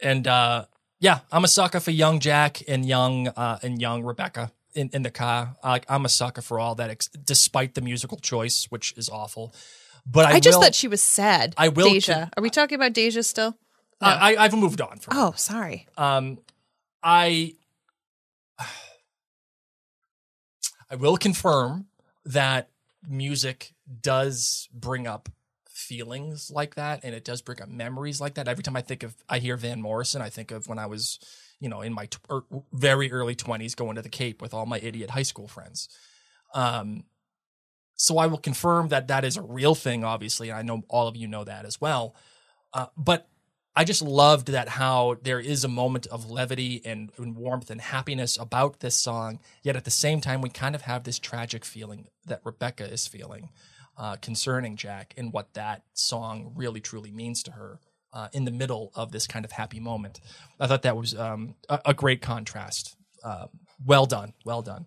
[0.01, 0.65] And uh
[0.99, 4.51] yeah, I'm a sucker for young Jack and young uh and young Rebecca.
[4.75, 5.55] in, in the car.
[5.63, 9.53] Like I'm a sucker for all that, ex- despite the musical choice, which is awful.
[10.05, 11.53] But I, I, just will- thought she was sad.
[11.57, 12.29] I will Deja.
[12.37, 13.57] Are we talking about Deja still?
[13.99, 15.17] I, I, I've moved on from.
[15.17, 15.87] Oh, sorry.
[15.97, 16.37] Um,
[17.01, 17.55] I
[20.89, 21.87] I will confirm
[22.25, 22.69] that
[23.07, 25.29] music does bring up
[25.87, 28.47] feelings like that, and it does bring up memories like that.
[28.47, 31.19] Every time I think of, I hear Van Morrison, I think of when I was,
[31.59, 32.41] you know, in my er,
[32.73, 35.89] very early twenties, going to the Cape with all my idiot high school friends.
[36.53, 37.05] Um,
[37.95, 40.49] so I will confirm that that is a real thing, obviously.
[40.49, 42.15] and I know all of you know that as well.
[42.73, 43.27] Uh, but
[43.75, 47.79] I just loved that how there is a moment of levity and, and warmth and
[47.81, 49.39] happiness about this song.
[49.63, 53.07] Yet at the same time, we kind of have this tragic feeling that Rebecca is
[53.07, 53.49] feeling
[53.97, 57.79] uh, concerning Jack and what that song really truly means to her
[58.13, 60.19] uh, in the middle of this kind of happy moment.
[60.59, 62.95] I thought that was um, a, a great contrast.
[63.23, 63.47] Uh,
[63.85, 64.33] well done.
[64.45, 64.85] Well done.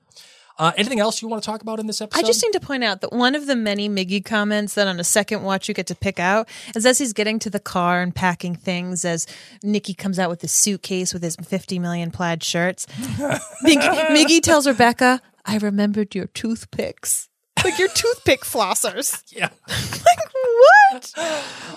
[0.58, 2.22] Uh, anything else you want to talk about in this episode?
[2.22, 5.00] I just need to point out that one of the many Miggy comments that on
[5.00, 8.02] a second watch you get to pick out is as he's getting to the car
[8.02, 9.26] and packing things, as
[9.62, 12.86] Nikki comes out with his suitcase with his 50 million plaid shirts.
[13.62, 17.30] Mig- Miggy tells Rebecca, I remembered your toothpicks.
[17.64, 19.22] Like your toothpick flossers.
[19.32, 19.48] yeah.
[19.68, 21.12] like, what?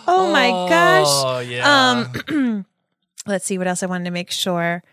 [0.07, 1.07] Oh my gosh.
[1.07, 2.05] Oh yeah.
[2.29, 2.65] Um,
[3.27, 4.84] let's see what else I wanted to make sure.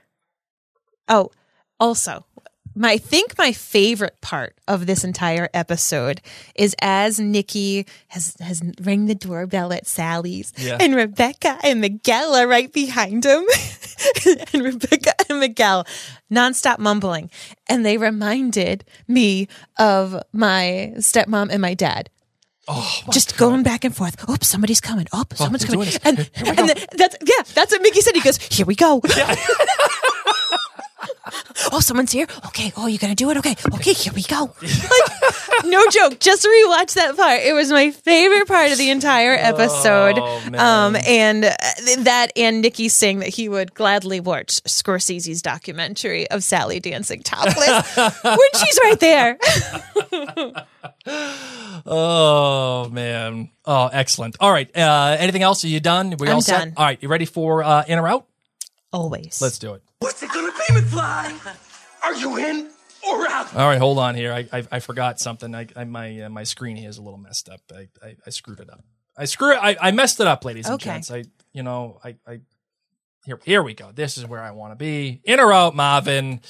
[1.09, 1.31] Oh,
[1.79, 2.27] also,
[2.75, 6.21] my I think my favorite part of this entire episode
[6.55, 10.79] is as Nicky has has rang the doorbell at Sally's, Yeah.
[10.81, 13.45] and Rebecca and Miguel are right behind him,
[14.53, 15.87] and Rebecca and Miguel
[16.33, 17.31] nonstop mumbling,
[17.69, 19.49] and they reminded me
[19.79, 22.09] of my stepmom and my dad
[22.69, 24.29] oh, just going back and forth.
[24.29, 25.07] Oops, somebody's coming.
[25.13, 25.89] Oh, oh, someone's they're coming.
[26.05, 26.19] And,
[26.59, 28.15] and the- that's yeah, that's what Mickey said.
[28.15, 29.01] He goes, "Here we go."
[31.73, 32.27] oh, someone's here.
[32.47, 32.73] Okay.
[32.77, 33.37] Oh, you gonna do it?
[33.39, 33.55] Okay.
[33.75, 33.93] Okay.
[33.93, 34.53] Here we go.
[35.61, 36.19] Like, no joke.
[36.21, 37.41] Just rewatch that part.
[37.43, 40.19] It was my favorite part of the entire episode.
[40.19, 41.57] Oh, um, and uh,
[41.99, 47.97] that and Nicky saying that he would gladly watch Scorsese's documentary of Sally dancing topless
[48.25, 49.39] when she's right there.
[51.87, 53.51] Oh man.
[53.65, 54.37] Oh, excellent.
[54.41, 54.75] All right.
[54.77, 55.65] Uh, anything else?
[55.65, 56.15] Are you done?
[56.19, 56.59] We I'm all set?
[56.59, 56.73] done.
[56.77, 56.99] All right.
[57.03, 58.27] You ready for uh, in or out?
[58.93, 59.41] Always.
[59.41, 59.83] Let's do it.
[60.01, 61.57] What's it gonna be, McFly?
[62.03, 62.71] Are you in
[63.09, 63.55] or out?
[63.55, 63.79] All right.
[63.79, 64.33] Hold on here.
[64.33, 65.55] I I, I forgot something.
[65.55, 67.61] I, I my uh, my screen here is a little messed up.
[67.75, 68.85] I, I, I screwed it up.
[69.17, 69.55] I screw.
[69.55, 70.91] I, I messed it up, ladies and Okay.
[70.91, 71.11] gents.
[71.11, 72.41] I you know I I
[73.25, 73.93] here here we go.
[73.93, 75.21] This is where I want to be.
[75.25, 76.41] In or out, Marvin.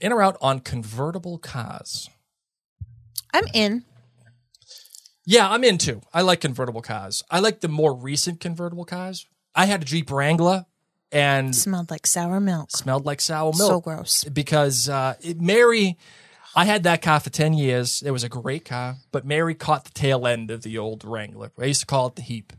[0.00, 2.08] In or out on convertible cars.
[3.34, 3.84] I'm in.
[5.24, 6.00] Yeah, I'm into.
[6.12, 7.22] I like convertible cars.
[7.30, 9.26] I like the more recent convertible cars.
[9.54, 10.66] I had a Jeep Wrangler
[11.12, 12.70] and Smelled like sour milk.
[12.70, 13.70] smelled like sour milk.
[13.70, 14.24] So gross.
[14.24, 15.98] Because uh, it, Mary,
[16.56, 18.02] I had that car for 10 years.
[18.04, 21.52] It was a great car, but Mary caught the tail end of the old Wrangler.
[21.58, 22.52] I used to call it the Heap.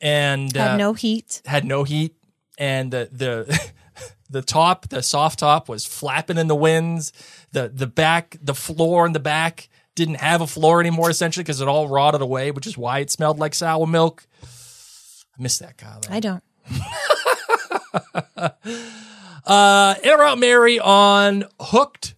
[0.00, 1.42] And uh, Had no heat.
[1.46, 2.14] had no heat.
[2.58, 3.72] And the, the,
[4.30, 7.12] the top, the soft top was flapping in the winds.
[7.52, 11.60] The, the back, the floor in the back didn't have a floor anymore essentially because
[11.60, 14.26] it all rotted away, which is why it smelled like sour milk.
[14.42, 16.14] I miss that car though.
[16.14, 16.42] I don't.
[19.46, 22.14] Uh, in or out, Mary on Hooked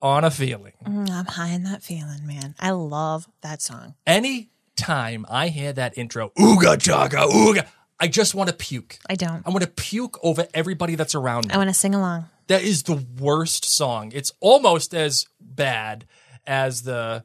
[0.00, 0.72] on a Feeling.
[0.82, 2.54] Mm, I'm high in that feeling, man.
[2.58, 3.96] I love that song.
[4.06, 7.66] Any time I hear that intro, ooga chaka, ooga,
[7.98, 8.96] I just want to puke.
[9.10, 9.46] I don't.
[9.46, 11.54] I want to puke over everybody that's around me.
[11.54, 12.24] I want to sing along.
[12.46, 14.12] that is the worst song.
[14.14, 16.06] It's almost as bad
[16.46, 17.24] as the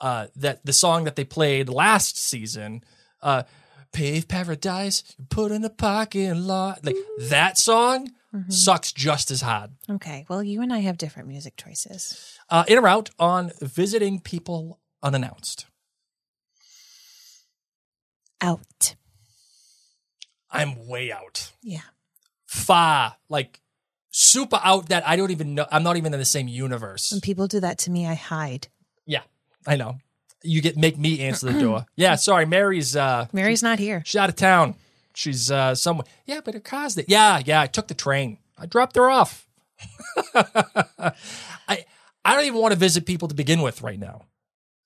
[0.00, 2.82] uh, that the song that they played last season.
[3.20, 3.42] Uh,
[3.92, 6.84] Pave Paradise, put in a parking lot.
[6.84, 6.96] Like
[7.28, 8.10] that song
[8.48, 9.70] sucks just as hard.
[9.88, 10.26] Okay.
[10.28, 12.38] Well, you and I have different music choices.
[12.50, 15.66] Uh, in or out on visiting people unannounced.
[18.40, 18.94] Out.
[20.50, 21.52] I'm way out.
[21.62, 21.80] Yeah.
[22.46, 23.60] Far, like
[24.10, 25.66] super out that I don't even know.
[25.70, 27.12] I'm not even in the same universe.
[27.12, 28.68] When people do that to me, I hide.
[29.06, 29.22] Yeah,
[29.66, 29.98] I know.
[30.42, 31.86] You get make me answer the door.
[31.96, 34.02] Yeah, sorry, Mary's uh Mary's not here.
[34.04, 34.74] she's out of town.
[35.14, 36.06] She's uh somewhere.
[36.26, 37.04] Yeah, but her car's there.
[37.08, 38.38] Yeah, yeah, I took the train.
[38.58, 39.46] I dropped her off.
[40.34, 41.84] I
[42.24, 44.22] I don't even want to visit people to begin with right now.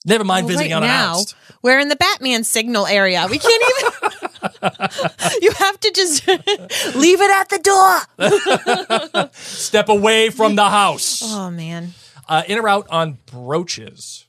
[0.06, 1.34] Never mind Well, visiting right now, unannounced.
[1.62, 3.26] we're in the Batman signal area.
[3.30, 3.92] We can't even.
[5.42, 6.26] you have to just
[6.96, 7.58] leave it at the
[9.18, 9.30] door.
[9.32, 11.20] Step away from the house.
[11.24, 11.92] Oh man.
[12.28, 14.26] Uh, in or out on brooches.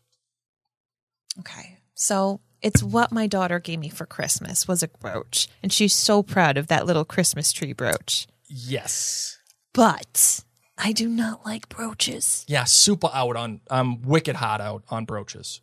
[1.42, 1.78] Okay.
[1.94, 6.24] So it's what my daughter gave me for Christmas was a brooch, and she's so
[6.24, 8.28] proud of that little Christmas tree brooch.
[8.48, 9.39] Yes.
[9.74, 10.44] But
[10.78, 12.46] I do not like brooches.
[12.48, 13.62] Yeah, super out on.
[13.70, 15.62] I'm wicked hot out on brooches.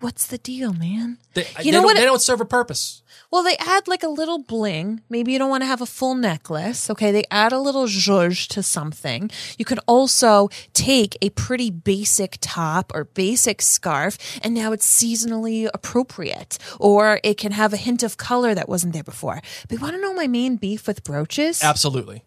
[0.00, 1.18] What's the deal, man?
[1.34, 3.02] They, You they know don't, what- They don't serve a purpose.
[3.30, 5.00] Well, they add like a little bling.
[5.08, 6.90] Maybe you don't want to have a full necklace.
[6.90, 7.10] Okay.
[7.10, 9.30] They add a little zhuzh to something.
[9.58, 15.68] You can also take a pretty basic top or basic scarf and now it's seasonally
[15.72, 16.58] appropriate.
[16.78, 19.40] Or it can have a hint of color that wasn't there before.
[19.68, 21.62] But you want to know my main beef with brooches?
[21.62, 22.24] Absolutely.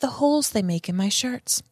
[0.00, 1.62] the holes they make in my shirts.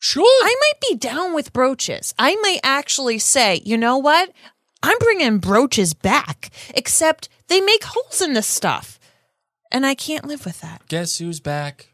[0.00, 0.24] Sure.
[0.24, 2.14] I might be down with brooches.
[2.18, 4.32] I might actually say, you know what?
[4.82, 8.98] I'm bringing brooches back, except they make holes in this stuff.
[9.70, 10.82] And I can't live with that.
[10.88, 11.88] Guess who's back?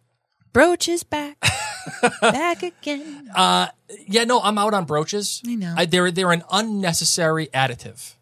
[0.53, 1.37] Brooches back.
[2.23, 3.29] back again.
[3.35, 3.67] Uh,
[4.07, 5.43] yeah, no, I'm out on brooches.
[5.47, 5.75] I know.
[5.85, 8.15] they're they're an unnecessary additive.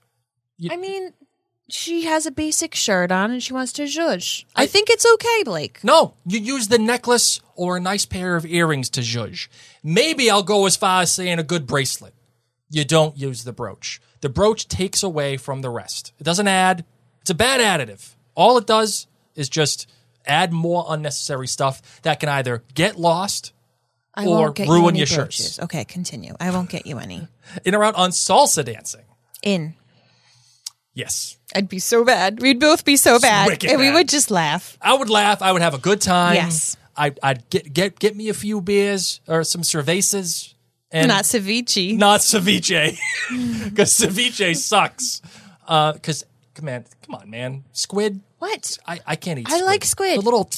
[0.71, 1.13] I mean,
[1.75, 4.45] she has a basic shirt on and she wants to zhuzh.
[4.55, 5.83] I, think it's okay, Blake.
[5.83, 9.49] No, you use the necklace or a nice pair of earrings to zhuzh.
[9.83, 12.15] Maybe I'll go as far as saying a good bracelet.
[12.71, 14.01] You don't use the brooch.
[14.21, 16.13] The brooch takes away from the rest.
[16.21, 16.85] It doesn't add.
[17.23, 18.15] It's a bad additive.
[18.37, 19.91] All it does is just
[20.27, 23.53] add more unnecessary stuff that can either get lost
[24.15, 25.57] I Or ruin you your brooches.
[25.57, 25.59] shirts.
[25.59, 26.35] Okay, continue.
[26.39, 27.27] I won't get you any.
[27.65, 29.03] in or out on salsa dancing.
[29.43, 29.75] In.
[30.95, 31.37] Yes.
[31.55, 32.41] I'd be so bad.
[32.41, 33.63] We'd both be so bad.
[33.65, 34.79] And we would just laugh.
[34.81, 35.43] I would laugh.
[35.43, 36.35] I would have a good time.
[36.35, 36.77] Yes.
[36.97, 40.55] I, I'd get get get me a few beers or some cervezas.
[40.93, 41.99] And Not ceviche.
[41.99, 42.97] not ceviche,
[43.65, 45.21] because ceviche sucks.
[45.67, 46.25] Because
[46.55, 48.21] come on, come on, man, squid.
[48.39, 48.79] What?
[48.87, 49.49] I, I can't eat.
[49.51, 50.19] I like squid.
[50.21, 50.49] The little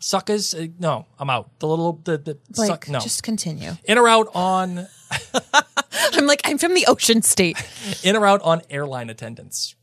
[0.00, 0.52] suckers.
[0.54, 1.60] uh, No, I'm out.
[1.60, 2.88] The little the the Blake, suck.
[2.88, 3.70] No, just continue.
[3.84, 4.88] in or out on
[6.12, 7.56] I'm like, I'm from the ocean state.
[8.02, 9.74] in or out on airline attendants.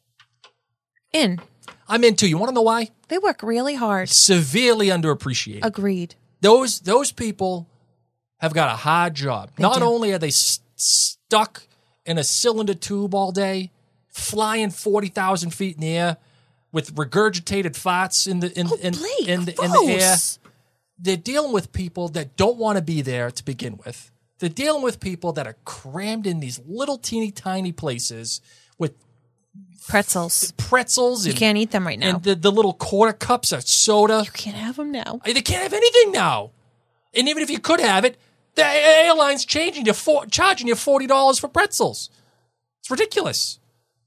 [1.14, 1.40] In.
[1.88, 2.28] I'm into.
[2.28, 2.90] You want to know why?
[3.08, 4.10] They work really hard.
[4.10, 5.66] Severely underappreciated.
[5.66, 6.16] Agreed.
[6.42, 7.68] those those people
[8.38, 9.52] have got a hard job.
[9.58, 9.84] Not do.
[9.84, 11.64] only are they s- stuck
[12.06, 13.72] in a cylinder tube all day,
[14.08, 16.18] flying forty thousand feet in the air
[16.72, 20.16] with regurgitated farts in the in Oh, in, Blake, in, the, in the air.
[21.00, 24.12] They're dealing with people that don't want to be there to begin with.
[24.40, 28.42] They're dealing with people that are crammed in these little teeny tiny places
[28.78, 28.94] with
[29.88, 30.52] Pretzels.
[30.58, 32.10] pretzels You can't eat them right now.
[32.10, 34.22] and the, the little quarter cups of soda.
[34.24, 35.20] you can't have them now.
[35.26, 36.52] They can't have anything now.
[37.14, 38.18] And even if you could have it,
[38.56, 42.10] the airline's changing you for charging you forty dollars for pretzels.
[42.82, 43.60] It's ridiculous.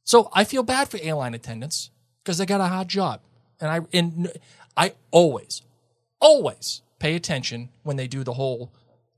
[0.04, 1.90] So I feel bad for airline attendants
[2.22, 3.20] because they got a hard job,
[3.60, 4.32] and I and
[4.76, 5.62] I always,
[6.20, 8.72] always pay attention when they do the whole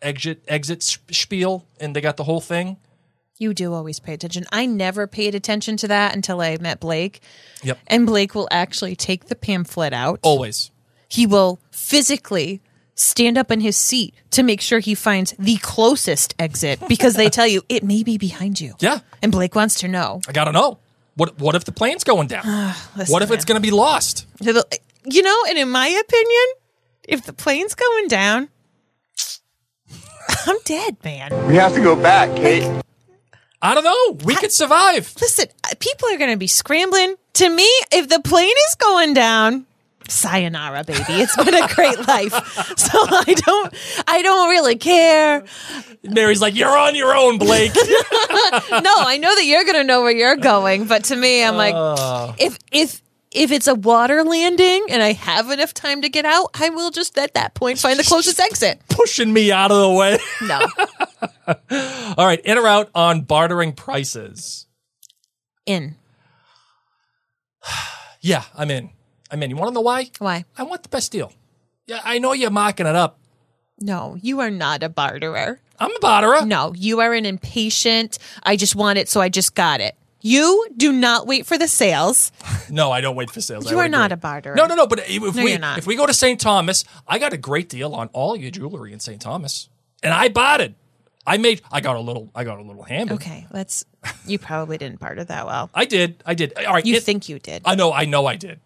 [0.05, 2.77] exit exit spiel, and they got the whole thing.
[3.39, 4.45] You do always pay attention.
[4.53, 7.21] I never paid attention to that until I met Blake.
[7.65, 10.21] Yep, And Blake will actually take the pamphlet out.
[10.23, 10.71] always.
[11.09, 12.61] He will physically
[12.95, 17.29] stand up in his seat to make sure he finds the closest exit because they
[17.29, 18.75] tell you it may be behind you.
[18.79, 20.21] Yeah, And Blake wants to know.
[20.29, 20.79] I gotta know
[21.17, 22.43] what what if the plane's going down?
[22.45, 24.27] Ah, listen, what if it's going to be lost?
[24.41, 26.45] You know, and in my opinion,
[27.07, 28.49] if the plane's going down,
[30.47, 31.47] I'm dead, man.
[31.47, 32.71] We have to go back, Kate.
[33.63, 34.25] I don't know.
[34.27, 35.13] We could survive.
[35.21, 37.15] Listen, uh, people are going to be scrambling.
[37.35, 39.67] To me, if the plane is going down,
[40.09, 41.03] sayonara, baby.
[41.09, 42.33] It's been a great life.
[42.79, 43.75] So I don't,
[44.07, 45.45] I don't really care.
[46.03, 47.73] Mary's like, "You're on your own, Blake."
[48.71, 51.57] No, I know that you're going to know where you're going, but to me, I'm
[51.57, 51.75] like,
[52.39, 53.01] if if
[53.35, 56.91] if it's a water landing and I have enough time to get out, I will
[56.91, 58.81] just at that point find the closest exit.
[58.89, 60.19] pushing me out of the way.
[60.43, 60.67] No,
[62.17, 64.67] All right, in or out on bartering prices.
[65.67, 65.97] in.
[68.21, 68.89] Yeah, I'm in.
[69.31, 69.51] I'm in.
[69.51, 70.11] You want to know why?
[70.19, 70.47] Why?
[70.57, 71.31] I want the best deal.
[71.87, 73.19] Yeah, I know you're mocking it up.
[73.79, 75.61] No, you are not a barterer.
[75.79, 76.47] I'm a barterer.
[76.47, 78.19] No, you are an impatient.
[78.43, 79.95] I just want it, so I just got it.
[80.27, 82.33] You do not wait for the sales.
[82.71, 83.71] No, I don't wait for sales.
[83.71, 84.15] You are not agree.
[84.15, 84.55] a barterer.
[84.57, 84.87] No, no, no.
[84.87, 85.77] But if No, we not.
[85.77, 86.41] if we go to St.
[86.41, 89.21] Thomas, I got a great deal on all your jewelry in St.
[89.21, 89.69] Thomas,
[90.03, 90.75] and I bought it.
[91.27, 91.61] I made.
[91.71, 92.31] I got a little.
[92.35, 93.13] I got a little hand.
[93.13, 93.85] Okay, let's.
[94.27, 95.69] You probably didn't barter that well.
[95.75, 96.23] I did.
[96.25, 96.55] I did.
[96.57, 96.85] All right.
[96.87, 97.61] You it- think you did?
[97.67, 97.93] I know.
[97.93, 98.25] I know.
[98.25, 98.61] I did.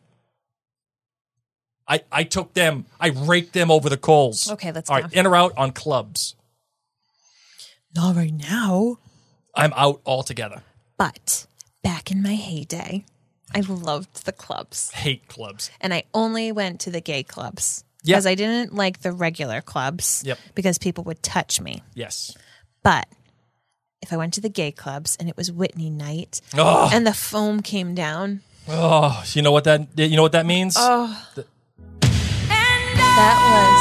[1.88, 2.86] I I took them.
[3.00, 4.48] I raked them over the coals.
[4.52, 5.02] Okay, let's All go.
[5.04, 5.12] right.
[5.12, 6.36] In or out on clubs.
[7.96, 8.98] Not right now.
[9.56, 10.62] I'm out altogether.
[10.96, 11.46] But
[11.88, 13.02] back in my heyday,
[13.54, 15.70] I loved the clubs, Hate clubs.
[15.80, 18.16] and I only went to the gay clubs Yeah.
[18.16, 20.22] because I didn't like the regular clubs.
[20.26, 20.38] Yep.
[20.54, 21.82] Because people would touch me.
[21.94, 22.36] Yes.
[22.82, 23.06] But
[24.02, 27.14] if I went to the gay clubs and it was Whitney night Oh, and the
[27.14, 30.74] foam came down, oh, you know what that you know what that means?
[30.78, 31.08] Oh.
[31.32, 31.46] that
[33.48, 33.80] was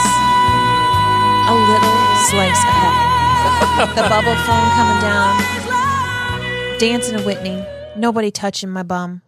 [1.51, 1.99] a little
[2.31, 3.03] slice of heaven.
[3.99, 5.35] the bubble phone coming down,
[6.79, 7.65] dancing to Whitney,
[7.97, 9.21] nobody touching my bum.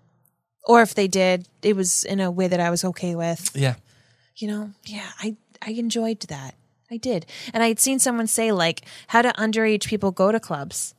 [0.65, 3.51] Or if they did, it was in a way that I was okay with.
[3.55, 3.75] Yeah.
[4.35, 6.55] You know, yeah, I, I enjoyed that.
[6.91, 7.25] I did.
[7.53, 10.95] And I had seen someone say, like, how do underage people go to clubs?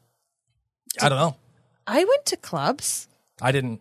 [1.01, 1.37] I don't know.
[1.87, 3.09] I went to clubs.
[3.41, 3.81] I didn't.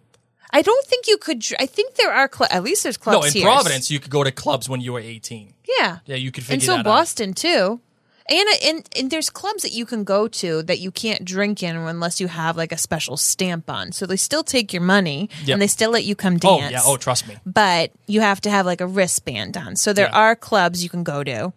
[0.51, 1.43] I don't think you could.
[1.59, 3.43] I think there are cl- at least there's clubs no, in here.
[3.43, 5.53] Providence, you could go to clubs when you were 18.
[5.79, 6.85] Yeah, Yeah, you could and figure so that out.
[6.85, 7.81] Boston too.
[8.31, 11.75] And, and and there's clubs that you can go to that you can't drink in
[11.75, 13.91] unless you have like a special stamp on.
[13.91, 15.55] So they still take your money Yep.
[15.55, 16.71] and they still let you come Oh, dance.
[16.71, 16.81] yeah.
[16.83, 17.37] Oh, trust me.
[17.45, 19.75] but you have to have like a wristband on.
[19.75, 20.15] So there Yeah.
[20.19, 21.53] are clubs you can go to.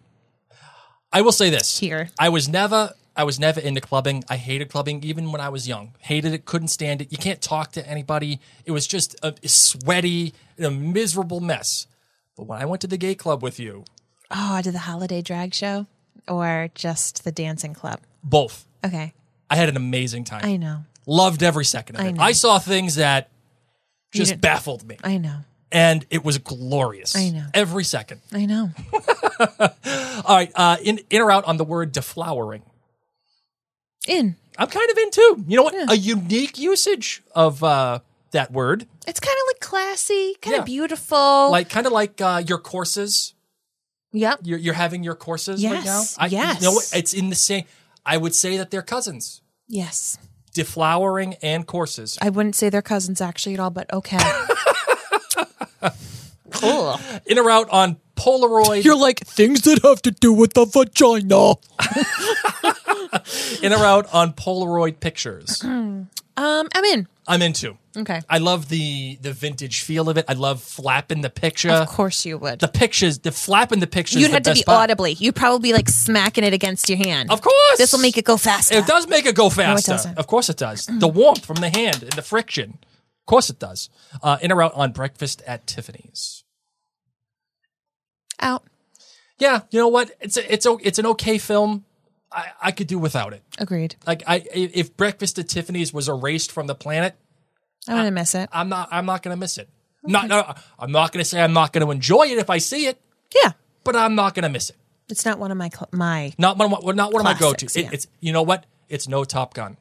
[1.11, 1.77] I will say this.
[1.77, 2.09] Here.
[2.19, 4.23] I was never I was never into clubbing.
[4.27, 5.93] I hated clubbing even when I was young.
[5.99, 7.11] Hated it, couldn't stand it.
[7.11, 8.39] You can't talk to anybody.
[8.65, 11.85] It was just a, sweaty, a miserable mess.
[12.35, 13.85] But when I went to the gay club with you,
[14.31, 15.85] Oh, I did the holiday drag show
[16.27, 17.99] or just the dancing club.
[18.23, 19.13] both, Okay,
[19.49, 20.45] I had an amazing time.
[20.45, 22.11] I know, Loved every second of I it.
[22.15, 22.21] know.
[22.23, 23.29] I saw things that
[24.13, 24.97] just baffled me.
[25.03, 25.39] I know,
[25.71, 27.15] and it was glorious.
[27.15, 27.45] I know.
[27.53, 28.21] Every second.
[28.31, 28.71] I know.
[30.25, 32.61] All right, uh, in, in or out on the word deflowering.
[34.07, 35.43] In I'm kind of in too.
[35.47, 35.91] You know what?
[35.91, 37.99] A unique usage of uh,
[38.31, 38.85] that word.
[39.07, 40.65] it's kind of like classy, kind of Yeah.
[40.65, 41.49] beautiful.
[41.51, 43.33] like kind of like uh, your courses.
[44.13, 44.39] Yep.
[44.43, 45.99] You're, you're having your courses right now.
[45.99, 46.61] Yes, I, yes.
[46.61, 46.89] You know what?
[46.95, 47.65] It's in the same.
[48.05, 49.41] I would say that they're cousins.
[49.67, 50.17] Yes.
[50.53, 52.17] Deflowering and courses.
[52.21, 54.19] I wouldn't say they're cousins actually at all, but okay.
[56.51, 56.99] cool.
[57.25, 58.83] In or out on Polaroid.
[58.83, 61.55] You're like things that have to do with the vagina.
[63.63, 65.63] in or out on Polaroid pictures.
[66.35, 67.07] Um, I'm in.
[67.27, 67.77] I'm into.
[67.95, 68.21] Okay.
[68.29, 70.25] I love the the vintage feel of it.
[70.27, 71.69] I love flapping the picture.
[71.69, 72.59] Of course you would.
[72.59, 74.21] The pictures, the flapping the pictures.
[74.21, 74.81] You'd have to be part.
[74.89, 75.13] audibly.
[75.13, 77.31] You'd probably be like smacking it against your hand.
[77.31, 78.77] Of course, This will make it go faster.
[78.77, 79.91] It does make it go faster.
[79.93, 80.17] doesn't.
[80.17, 80.85] Of course it does.
[80.85, 82.79] The warmth from the hand and the friction.
[83.21, 83.89] Of course it does.
[84.21, 86.43] Uh, in or out on breakfast at Tiffany's.
[88.39, 88.63] Out.
[89.39, 90.11] Yeah, you know what?
[90.19, 91.85] It's a, it's a, it's an okay film.
[92.33, 93.43] I, I could do without it.
[93.59, 93.95] Agreed.
[94.07, 97.15] Like I, if Breakfast at Tiffany's was erased from the planet,
[97.87, 98.49] I wouldn't miss it.
[98.51, 99.69] I'm not I'm not gonna miss it.
[100.03, 102.99] Not no, I'm not gonna say I'm not gonna enjoy it if I see it,
[103.43, 103.51] Yeah.
[103.83, 104.75] but I'm not gonna miss it.
[105.09, 106.33] It's not one of my cl- my.
[106.37, 107.79] Not one of my, not one of my go to.
[107.81, 107.89] yeah.
[107.91, 108.65] It's you know what?
[108.89, 109.77] It's no Top Gun.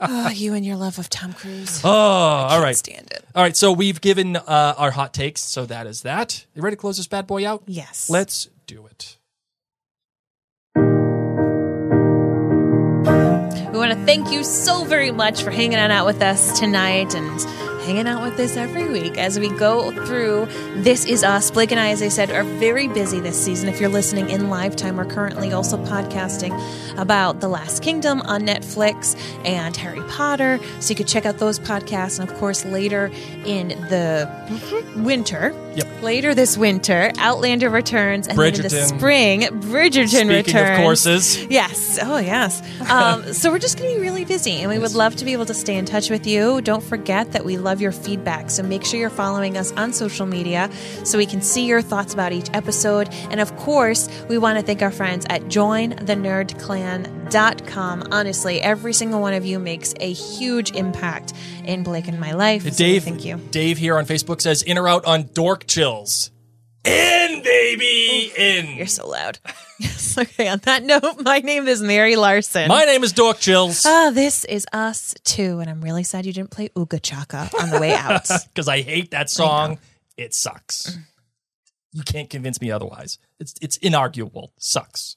[0.00, 1.80] Oh, you and your love of Tom Cruise.
[1.84, 2.76] Oh, all right.
[2.76, 3.24] Stand it.
[3.34, 6.44] All right, so we've given uh, our hot takes, so that is that.
[6.54, 7.62] You ready to close this bad boy out?
[7.66, 8.10] Yes.
[8.10, 9.16] Let's do it.
[13.88, 17.57] Want to thank you so very much for hanging out with us tonight and
[17.88, 20.46] hanging out with us every week as we go through
[20.82, 21.50] This Is Us.
[21.50, 23.66] Blake and I, as I said, are very busy this season.
[23.66, 26.52] If you're listening in live time, we're currently also podcasting
[26.98, 29.16] about The Last Kingdom on Netflix
[29.46, 30.60] and Harry Potter.
[30.80, 32.20] So you could check out those podcasts.
[32.20, 33.10] And of course, later
[33.46, 34.28] in the
[34.96, 36.02] winter, Yep.
[36.02, 38.28] later this winter, Outlander returns.
[38.28, 38.98] And then in the Bridgerton.
[38.98, 40.78] spring, Bridgerton Speaking returns.
[40.78, 41.98] of courses, Yes.
[42.02, 42.60] Oh, yes.
[42.88, 45.32] Um, so we're just going to be really busy, and we would love to be
[45.34, 46.60] able to stay in touch with you.
[46.62, 48.50] Don't forget that we love your feedback.
[48.50, 50.70] So make sure you're following us on social media
[51.04, 53.08] so we can see your thoughts about each episode.
[53.30, 58.08] And of course, we want to thank our friends at jointhenerdclan.com.
[58.10, 61.32] Honestly, every single one of you makes a huge impact
[61.64, 62.62] in Blake and my life.
[62.62, 63.04] So Dave.
[63.04, 63.36] thank you.
[63.50, 66.30] Dave here on Facebook says in or out on Dork Chills.
[66.88, 68.76] In baby, in.
[68.76, 69.38] You're so loud.
[69.78, 70.06] yes.
[70.18, 70.48] Okay.
[70.48, 72.66] On that note, my name is Mary Larson.
[72.66, 76.32] My name is Dork Chills Ah, this is us too, and I'm really sad you
[76.32, 78.26] didn't play Ooga Chaka on the way out.
[78.48, 79.78] because I hate that song.
[80.16, 80.98] It sucks.
[81.92, 83.18] You can't convince me otherwise.
[83.38, 84.48] It's it's inarguable.
[84.58, 85.16] Sucks.